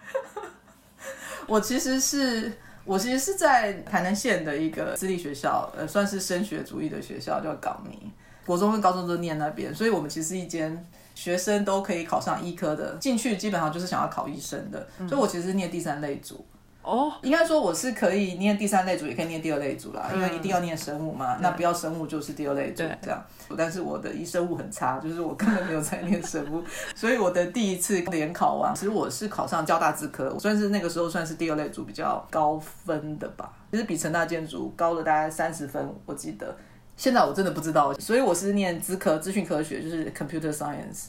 [1.49, 2.53] 我其实是
[2.85, 8.13] 我其实是在台南县的一个私立学校，呃，算是升学主义的学校，叫港明，
[8.47, 10.85] 国中跟高中都念那边，所以我们其实一间。
[11.17, 16.45] 学生都可以考上医科的，进去基本上就是想要考医生的，所以我其实念第三类组。
[16.83, 23.25] 哦，应该说我是可以念第三类组，也可以念第二类组啦，因为一定要念生物嘛，那不要生物就是第二类组这样。
[23.57, 26.61] 但是我的医生物很差，就是我根本没有在念生物，
[26.97, 36.57] 所以我的第一次联考完，其实我是考上交大资科，算是那个时候算是第二类组比较高分的吧，其实比成大建筑高了大概三十分，我记得。
[36.97, 41.07] 现在我真的不知道，所以我是念资科资讯科学，就是 computer science，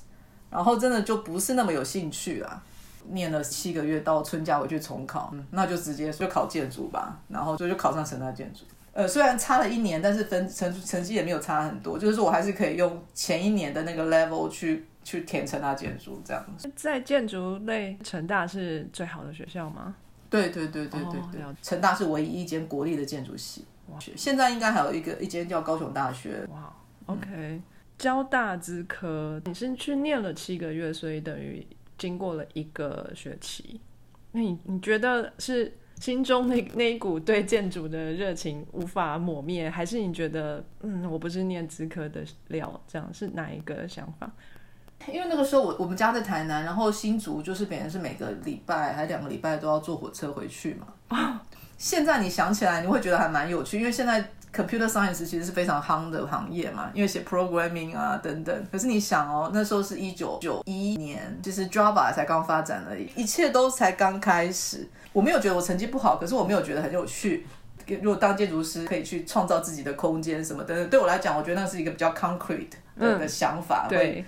[0.50, 2.62] 然后真的就不是那么有兴趣啦。
[3.10, 8.62] 念了七个月，到春假回去重考，那就直接就考建筑吧，然后就就考上成大建筑。
[8.93, 16.43] 呃，虽然差了一年，但是分成成绩也没有差很多，就是说我还是可以用前一年的那个 level 去去填成大建筑这样。
[16.76, 19.93] 在建筑类，成大是最好的学校吗？
[20.30, 23.65] 对对对对对对，成大是唯一一间国立的建筑系。
[24.15, 26.45] 现在应该还有一个一间叫高雄大学。
[26.50, 26.74] 哇
[27.06, 27.62] ，OK，
[27.98, 31.65] 交大资科，你是去念了七个月，所以等于
[31.98, 33.80] 经过了一个学期。
[34.32, 42.82] 那你你觉得是心中那那一股对建筑的热情无法抹灭，还是你觉得嗯，我不是念资科的料？
[42.86, 44.30] 这样是哪一个想法？
[45.08, 50.88] 因为那个时候我我们家在台南，然后新竹就是别人是每个礼拜还两个礼拜都要坐火车回去嘛。
[51.77, 58.67] 现在你想起来，你会觉得还蛮有趣，因为现在 computer science 其实是非常夯的行业嘛，因为写 programming 啊等等。
[58.71, 64.87] 可是你想哦，那时候是一九九一年，其实 Java 才刚发展而已，一切都才刚开始。
[65.12, 67.45] 我没有觉得我成绩不好，可是我没有觉得很有趣。
[68.02, 73.87] 如果当建筑师可以去创造自己的空间什么的，对我来讲，我觉得那是一个比较 concrete 的想法。
[73.89, 74.23] 对，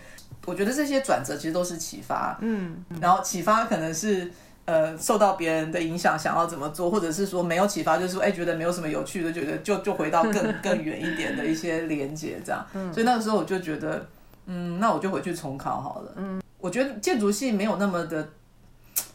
[0.45, 2.37] 我觉得这些转折其实都是启发。
[2.41, 4.29] 嗯，然后启发可能是。
[4.67, 12.65] 呃，受到别人的影响，想要怎么做，或者是说没有启发，就是说，哎，觉得没有什么有趣的，觉得就就回到更 更远一点的一些连接这样。
[12.93, 14.05] 所以那个时候我就觉得，
[14.45, 16.11] 嗯，那我就回去重考好了。
[16.17, 18.27] 嗯，我觉得建筑系没有那么的，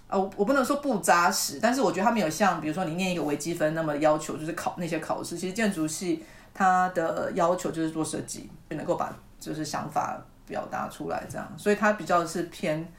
[0.08, 5.36] 呃，我我不能说不扎实，但是我觉得他没有像比如说你念一个微积分那么要求，就是考那些考试。
[5.36, 6.24] 其实建筑系
[6.54, 12.90] 它的要求就是做设计，就能够把就是想法表达出来这样，所以它比较是偏。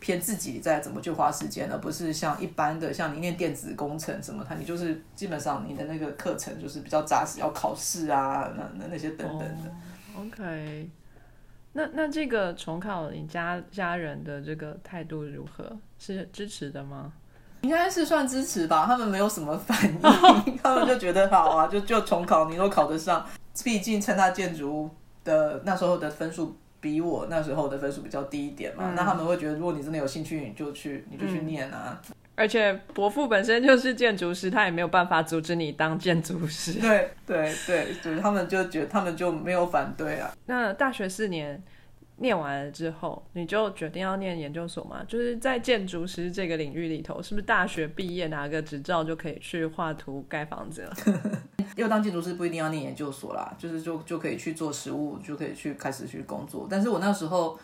[0.00, 9.70] 偏自己在怎么去花时间，而不是像一般的像你念电子工程什么，它你就是基本上你的那个课程就是比较扎实，要考试啊，那那那些等等的。
[10.16, 10.88] OK，
[11.72, 15.76] 那那这个重考，你家家人的这个态度如何？
[15.98, 17.12] 是支持的吗？
[17.62, 20.00] 应该是算支持吧，他们没有什么反应，
[20.62, 23.26] 他们就觉得好啊，就就重考，你都考得上，
[23.64, 24.88] 毕竟趁大建筑
[25.24, 26.56] 的那时候的分数。
[26.80, 32.00] 比我那时候的分数比较低一点嘛，那他们会觉得，如果你真的有兴趣，你就去，你就去念啊。
[32.34, 36.74] 而且伯父本身就是建筑师，他也没有办法阻止你当建筑师。
[36.74, 40.32] 对对对，就是他们就觉得他们就没有反对啊。
[40.46, 41.62] 那大学四年。
[42.20, 45.04] 念完了之后，你就决定要念研究所吗？
[45.06, 50.96] 就是在建筑师这个领域里头，是不是大学毕业拿个执照就可以去画图盖房子了？
[51.76, 56.66] 因为当建筑师不一定要念研究所啦，就是就就可以去做实务，就可以去开始去工作。
[56.68, 57.58] 但是我那时候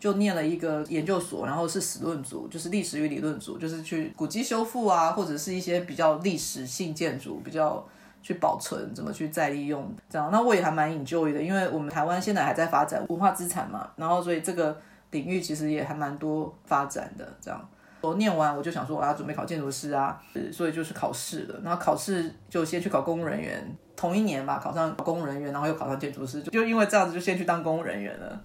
[0.00, 7.86] 就念了一个研究所，然后是史论组，就是历史与理论组，就是去古迹修复啊，或者是一些比较历史性建筑比较。
[8.22, 9.90] 去保存，怎么去再利用？
[10.10, 14.80] 这样，那我也还蛮 enjoy 的，因为我们台湾现在还在发展文化资产嘛，然后所以这个
[15.12, 17.26] 领域其实也还蛮多发展的。
[17.40, 17.68] 这样，
[18.00, 20.20] 我念完我就想说我要准备考建筑师啊，
[20.52, 21.60] 所以就是考试了。
[21.64, 28.40] 然后考试就先去考公务人员，同一年吧，考上公务人员，然后又考上建筑师，就因为这样子就先去当公务人员了。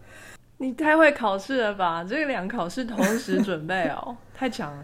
[0.57, 2.03] 你太会考试了吧？
[2.03, 4.83] 这两个考试同时准备哦，太强了。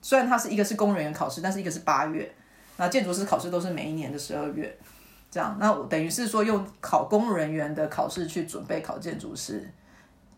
[0.00, 2.32] 虽然它是一个是公务人员考试，但是一个是八月。
[2.76, 4.76] 那建筑师考试都是每一年的十二月，
[5.30, 9.68] 这样，那我等于是说用考公务人员的考试去准备考建筑师，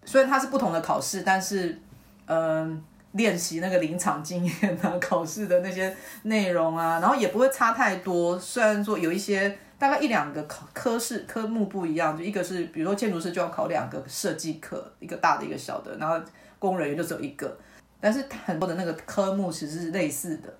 [0.05, 1.79] 虽然它是不同的考试，但是，
[2.27, 2.83] 嗯，
[3.13, 8.39] 练习那个临场经验啊，考试的那些内容啊，然后也不会差太多。
[8.39, 16.21] 虽然说有一些大概一两个考科室科目不一样，就一个是比如说建筑师就要考两个设计课，一个大的一个小的，然后
[16.59, 17.57] 公务人员就只有一个，
[18.01, 20.55] 但是很多的那个科目其实是类似的。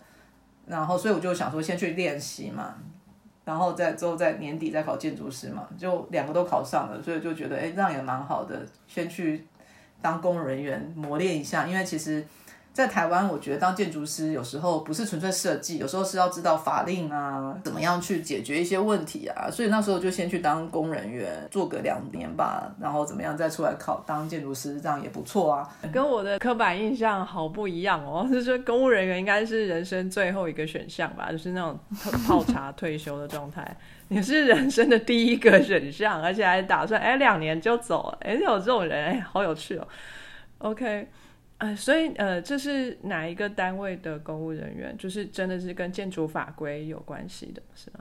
[0.67, 2.75] 然后，所以我就想说，先去练习嘛，
[3.45, 9.47] 然后再之后在年底再考建筑师嘛，就两个都考上了，所以就觉得，哎，这样也蛮好的，先去
[10.03, 12.25] 当公务人员磨练一下，因为其实。
[12.77, 19.49] 在台湾，我觉得当建筑师有时候不是纯粹设计，有时候是要知道法令啊，怎么样去解决一些问题啊。
[19.51, 25.67] 所以那时候就先去当工人员，做个两年吧，然后怎么样再出来考当建筑师，这样也不错啊。
[25.91, 31.79] 跟我的刻板印象好不一样哦， 就是公务人员应该是人生最后一个选项吧，就是那种
[32.29, 33.75] 泡茶退休的状态。
[34.09, 39.89] 你是人生的第一个选项，而且还打算哎两年就走，哎有这种人哎，好有趣哦。
[40.59, 41.09] OK。
[41.59, 44.95] 呃，所以呃，这是哪一个单位的公务人员？
[44.99, 48.01] 就是真的是跟建筑法规有关系的，是吗？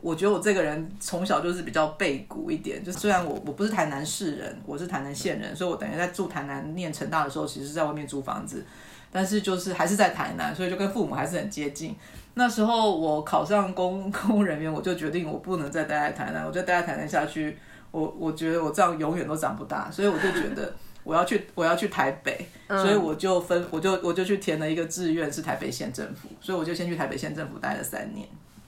[0.00, 8.64] 我觉得我这个人从小就是比较背骨一点，就虽然我我不是台南市人，我是台南县人，所以我等于在住台南念成大的时候，其实是在外面租房子，
[9.12, 11.94] 但是就是还是在台南，所以就跟父母还是很接近。
[12.32, 17.58] 那时候我考上公 公务人员，我就决定我不能再待在台南，我就待在台南下去，
[17.90, 20.74] 我我觉得我这样永远都长不大，所以我就觉得。
[21.04, 28.26] 我要去，我要去台北，所以我就分，我就我就去填了一个志愿，是台北县政府，所以我就先去台北县政府待了三年，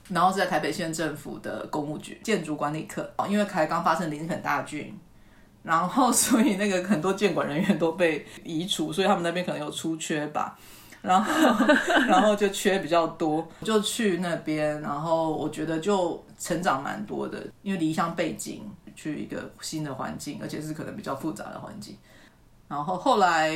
[0.09, 4.95] 然后是在台北县政府的公务局建筑管理科，因为才刚发生林肯大郡，
[5.63, 10.57] 然后所以那个很多建管人员都被移除，所以他们那边可能有出缺吧，
[11.01, 11.33] 然后
[12.07, 18.61] 然后就缺比较多，就去那边，然后我觉得就成长蛮多的，因为离乡背景，
[18.95, 21.97] 去一个新的环境，而且是可能比较复杂的环境。
[22.67, 23.49] 然后后来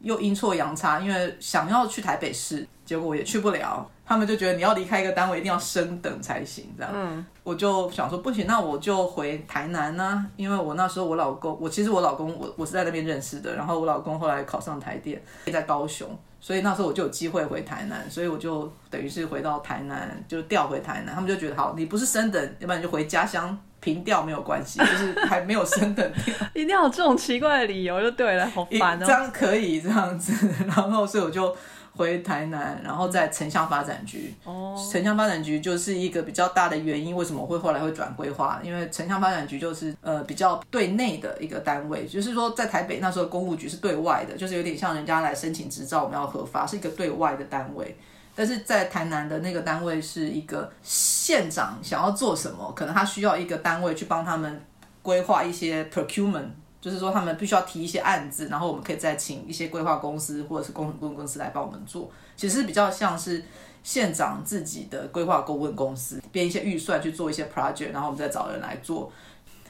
[0.00, 3.88] 又阴错阳差，因为想要去台北市，结果我也去不了。
[4.04, 6.90] 他们就觉得你要离开一个单位，一定要升等才行，这样。
[6.94, 10.24] 嗯，我就想说不行，那我就回台南呢。
[10.36, 13.54] 因为我那时候我老公，我其实我老公我我是在那边认识的。
[13.54, 16.08] 然后我老公后来考上台电，在高雄，
[16.40, 21.14] 所以那时候我就有机会回台南，所以我就等于是回到台南，就调回台南。
[21.14, 23.58] 他们就觉得好，你不是升等，要不然你就回家乡。
[23.80, 29.06] 平调没有关系， 就是还没有升等调， 一定要有这种奇怪的理由就对了，好烦哦。
[29.06, 30.32] 这样可以这样子，
[30.66, 31.56] 然后所以我就
[31.92, 34.32] 回台南，然后在城乡发展局。
[34.44, 38.60] 哦，城乡发展局就是一个比较大的原因，为什么会后来会转规划？
[38.62, 47.96] 因为城乡发展局就是呃比较对内的一个单位，就是说在台北那时候公务局是对外的，就是有点像人家来申请执照，我们要核发，是一个对外的单位。
[48.38, 54.64] 但是在台南的那个单位是一个县长想要做什么，可能他需要一个单位去帮他们
[55.02, 56.46] 规划一些 procurement
[56.80, 62.08] 就是说他们必须要提一些案子，然后我们可以再请一些规划公司或者是工程顾问公司来帮我们做。
[62.36, 63.42] 其实比较像是
[63.82, 69.10] 县长自己的规划顾问公司编一些预算去做一些 project，然后我们再找人来做。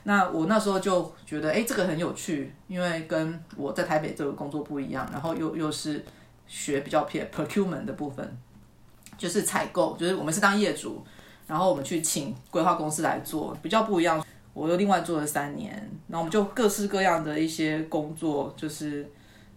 [0.03, 6.05] 那我那时候就觉得，哎，这个很有趣，因为跟我在台北这个工作不一样，然后又又是
[6.47, 8.39] 学比较偏 procurement 的部分，
[9.19, 11.05] 就是采购，就是我们是当业主，
[11.47, 14.25] 然后我们去请规划公司来做，比较不一样。
[14.55, 15.71] 我又另外做了三年，
[16.07, 19.07] 然后我们就各式各样的一些工作，就是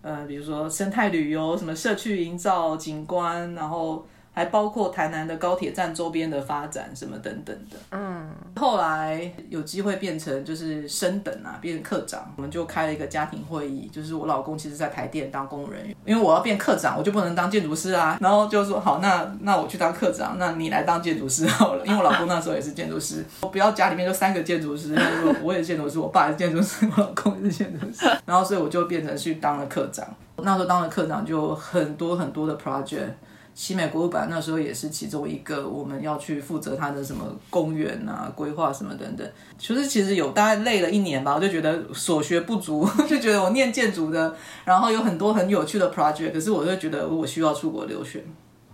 [0.02, 4.06] 呃，比如说生态旅游、什么社区营造、景观，然后。
[4.34, 7.78] 还包括台南的高铁站周边的发展什么等等的。
[7.92, 13.90] 嗯，后来有机会变成就是升等啊，变成科长，我们就开了一个家庭会议。
[13.92, 18.18] 就是我老公其实在台电当公务人员，因为我要变科长，我就不能当建筑师啊。
[18.22, 21.86] 然后就说好，那那我去当科长，那你来当建筑师好了。
[21.86, 24.98] 因为我老公那时候也是建筑师，我不要家里面就三个建筑师，
[25.44, 28.06] 我也是建筑师，我爸也是建筑师，我老公也是建筑师。
[28.26, 30.08] 然后所以我就变成去当了科长。
[30.38, 33.10] 那时候当了科长就很多很多的 project。
[33.54, 39.30] 西美博物馆那时候也是其中一个，我们要去负责它的什么公园啊、规划什么等等。
[39.58, 44.34] 其实其实有大概累了一年吧，我就觉得所学不足， 就觉得我念建筑的，
[44.66, 48.24] 然后有很多很有趣的 project，可是我就觉得我需要出国留学。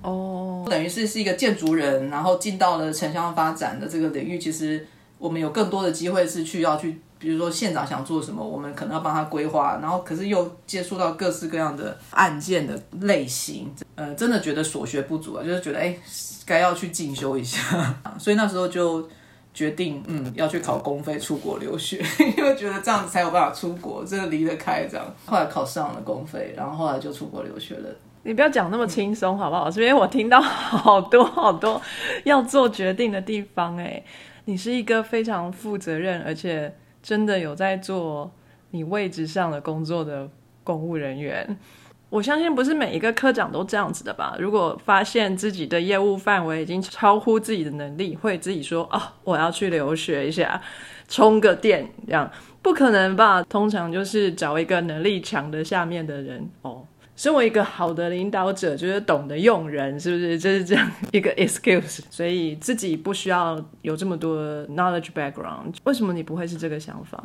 [0.02, 4.86] 哦，等于是是一个建筑人，然后进到了城乡发展的这个领域，其实
[5.18, 7.02] 我们有更多的机会是去要去。
[7.20, 15.98] 比如说县长想做什么，我们可能要帮他规划，然后可是又接触到各式各样的案件的类型，呃，真的觉得所学不足啊，就是觉得哎，
[16.46, 17.60] 该要去进修一下，
[18.20, 19.10] 所以那时候就
[19.52, 22.06] 决定，嗯，要去考公费出国留学，
[22.38, 25.06] 因为觉得这样子才有办法出国，真的离得开这样。
[25.26, 27.90] 后来考上了公费，然后后来就出国留学了。
[28.22, 29.72] 你不要讲那么轻松好不好？
[29.72, 31.82] 这边我听到好多好多
[32.26, 34.04] 要做决定的地方，哎，
[34.46, 36.72] 你是一个非常负责任，而且。
[37.08, 38.30] 真的有在做
[38.72, 40.30] 你位置上的工作的
[40.62, 41.58] 公务人员，
[42.10, 44.36] 我相信不是每一个科长都这样子的吧？
[44.38, 50.62] 如果发现自己的业务范围已经超乎自己的能力，会自己说：“哦，我要去留学一下，
[51.08, 52.30] 充个电。”这样
[52.62, 53.42] 不可能吧？
[53.44, 56.84] 通常就是找一个能力强的下面的人哦。
[57.18, 60.38] 身为一个好的领导者，就是懂得用人，是不是？
[60.40, 64.38] 就是这样一个 excuse，所以自己不需要有这么多
[64.68, 65.74] knowledge background。
[65.84, 67.22] 为什么你不会是这个想法？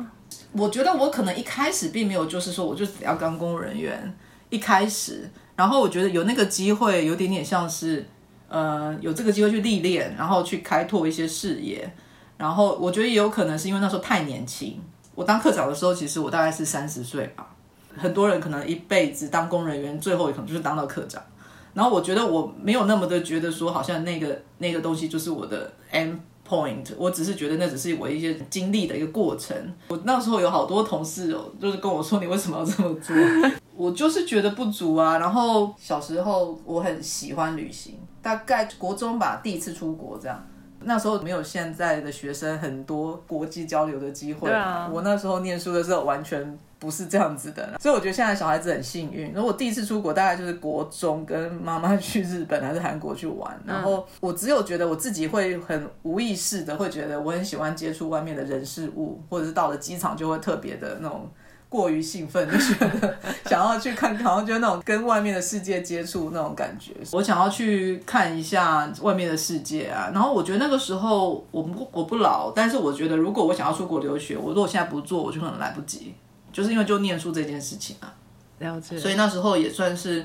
[0.53, 4.13] 我觉得我可能一开始并没有，就是说我就只要当公务人员。
[4.49, 8.05] 一开始，然后我觉得有那个机会，有点点像是，
[8.47, 11.91] 呃，有这个机会去历练，然后去开拓一些视野。
[12.37, 14.79] 然后我觉得也有可能是因为那时候太年轻。
[15.15, 17.52] 我当课长的时候，其实我大概是三十岁吧。
[17.97, 21.21] 很多人可能一辈子当工人员，最后可能就是当到科长。
[21.73, 26.15] 然后我觉得我没有那么的觉得说，好像那个那个东西就是我的 end
[26.47, 26.87] point。
[26.97, 29.55] 我只是觉得那只是我一些经历的一个过程。
[29.87, 33.15] 我那时候有好多同事哦，就是跟我说你为什么要这么做？
[33.75, 35.17] 我就是觉得不足啊。
[35.17, 40.47] 然后小时候我很喜欢旅行，大概国中吧，第一次出国这样。
[40.85, 44.49] 那时候没有现在的学生很多国际交流的机会。
[44.91, 46.57] 我那时候念书的时候完全。
[46.83, 49.31] 不是这样子的，所以我觉得现在小孩子很幸运。
[49.31, 61.29] 如果第一次出国，大概就是国中跟妈妈去日本还是韩国去玩，然后我只有觉得我自己会很无意识的会觉得我很喜欢接触外面的人事物，或者是到了机场就会特别的那种
[61.73, 63.17] 过于兴奋，就觉得
[63.49, 66.91] 想要去看，好像觉得那种跟外面的世界接触那种感觉。
[67.11, 70.11] 我想要去看一下外面的世界啊。
[70.13, 76.13] 然后我觉得那个时候我不我不老，但是我觉得如果我想要出国留学，我如果现在不做，我就可能来不及。
[76.51, 78.13] 就是因为就念书这件事情啊，
[78.59, 78.95] 了解。
[78.99, 80.23] 所以那时候也算是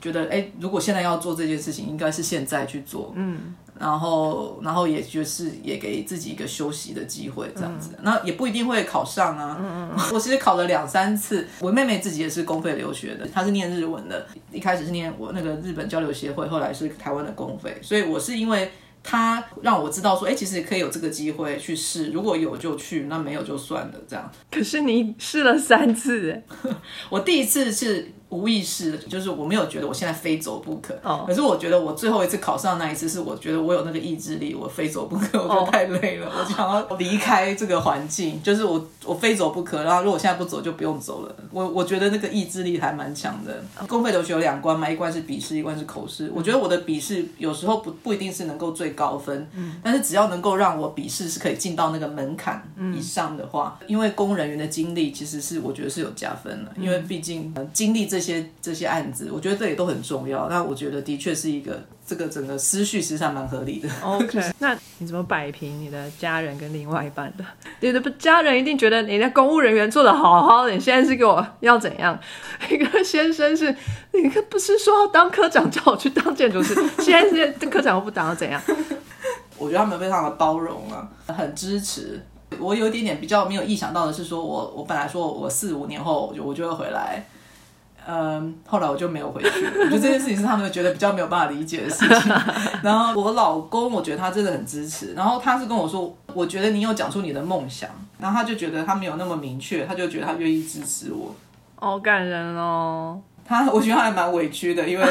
[0.00, 3.12] 觉得，哎，如果现在要做这件事情，应该是现在去做。
[3.14, 7.90] 嗯，然后，然后也就是也给自己一个休息的机会，这样子。
[8.02, 9.56] 那也不一定会考上啊。
[9.60, 9.98] 嗯嗯。
[10.12, 11.46] 我其实考了两三次。
[11.60, 17.78] 我妹妹自己也是公费留学的，她是念日文的，一开始是念我那个日本交流协会，后来是台湾的公费。
[17.82, 18.70] 所以我是因为。
[19.00, 24.30] 他让我知道说，哎，其实可以有这个机会去试，如果有就去，那没有就算了，这样。
[24.50, 26.42] 可是你试了三次，哎，
[27.08, 28.12] 我第一次是。
[28.30, 30.94] 无意识的，就是我没有觉得我现在非走不可。
[31.02, 31.24] 哦。
[31.26, 35.42] 可是我觉得我最后一次考上那一次，是我觉得我有那个意志力，我非走不可。
[35.42, 39.82] 我觉得太累了， 我想要离开这个环境，就是我我非走不可。
[39.82, 41.34] 然后如果现在不走，就不用走了。
[41.50, 43.64] 我我觉得那个意志力还蛮强的。
[43.86, 46.30] 公费留学有两关嘛，一关是笔试，一关是口试。
[46.34, 52.62] 我觉得我的笔试有时候不不一定是能够最高分，嗯，但是只要能够让我笔试是可以进到那个门槛
[52.94, 58.17] 以上的话，因为公人员的经历其实是我觉得是有加分的，因为毕竟经历这。
[58.18, 60.48] 这些这些案子，我觉得这也都很重要。
[60.48, 63.88] 那我觉得的确是一个这个整个思绪实际上蛮合理的。
[64.02, 67.44] OK， 那你怎么摆平你的家人跟另外一半的？
[67.78, 72.18] 你的家人一定觉得你的公务人员做的好好的，你现在是给我要怎样？
[72.68, 73.72] 一个先生是，
[74.12, 78.60] 你可不是说要当科长叫我去当建筑师，现在是这科长又不当要怎样？
[79.56, 82.20] 我觉得他们非常的包容啊，很支持。
[82.58, 87.22] 我有一点点比较没有意想到的是说，我我本来说我四五年后我就我就会回来，
[88.10, 89.66] 嗯，后来我就没有回去。
[89.84, 92.34] 我觉得这件事情是他们觉得比较没有办法理解的事情。
[92.82, 95.12] 然后我老公，我觉得他真的很支持。
[95.12, 101.34] 然后他是跟我说，我觉得你有讲出你的梦想，然后他就觉得他没有那么明确，他就觉得他愿意支持我。
[101.76, 103.20] 好感人哦。
[103.44, 105.06] 他我觉得他还蛮委屈的，因为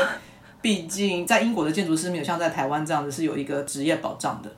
[0.59, 4.51] 毕竟在英国的建筑师没有像在台湾这样子是有一个职业保障的，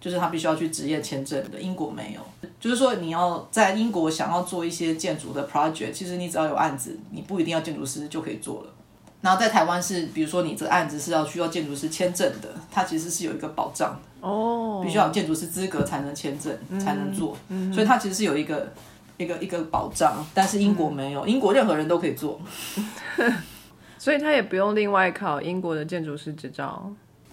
[0.00, 2.48] 就是他必须要去职业签证的，英国没有。
[2.60, 8.70] 就是说你要在英国想要做一些建筑的 project，其实你只要有案子，你不一定要建筑师就可以做了。
[9.20, 17.36] 然后在台湾是，比如说你这个案子是要需要建筑师签证的，它其实是有一个保障的，哦，必须要有建筑师资格才能签证，才能做。
[17.72, 18.72] 所以它其实是有一个
[19.16, 22.40] 一个一个保障，但是英国没有，英国任何人都可以做。
[23.98, 26.88] 所以他也不用另外考英国的建筑师执照。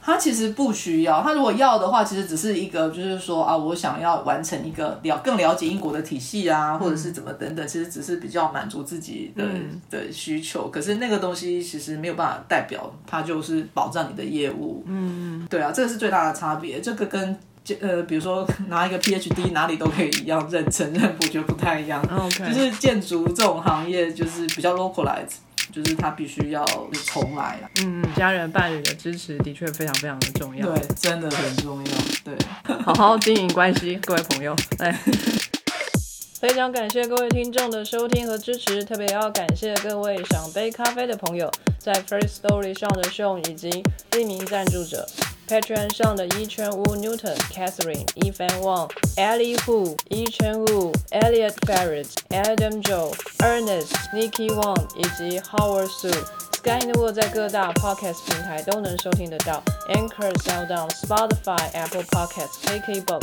[0.06, 9.45] 他其实不需要，他如果要的话，其实只是一个，就是说啊，我想要完成一个了更了解英国的体系啊，或者是怎么等等，其实只是比较满足自己的、
[9.89, 10.68] 的需求。
[10.68, 14.84] 可是那个东西其实没有办法代表它就是保障你的业务。
[14.86, 16.82] 嗯，对啊，这个是最大的差别。
[16.82, 17.39] 这个跟
[17.80, 22.06] 呃，比如说 拿一个 PhD 哪里都可以一样认承认，我觉得不太一样。
[22.38, 25.38] 就是建筑这种行业就是比较 localized，
[25.74, 26.63] 就是他必须要
[27.07, 27.69] 重来啊。
[27.82, 30.67] 嗯，家人伴侣的支持的确非常非常的重要。
[30.67, 31.91] 对，真的很重要。
[32.24, 32.36] 对。
[32.86, 34.55] 好好经营关系，各位朋友。
[34.78, 34.91] 哎，
[36.39, 43.69] 非常感谢各位听众的收听和支持，特别要感谢各位赏杯咖啡的朋友，在 First Story 上的 s h o w 以及
[44.11, 45.07] 匿名赞助者。
[45.49, 58.24] Patreon 上的伊圈乌 Newton、Catherine、Ethan Wang、Ellie Hu、伊圈乌、Elliot Barrett、Adam Joe、Ernest、Nikki Wang 以及 Howard Su。Sky in the World 在各大 podcast
[58.26, 59.62] 平台都能收听得到，
[59.94, 63.22] Anchor、SoundOn、Spotify、Apple Podcasts、KKBox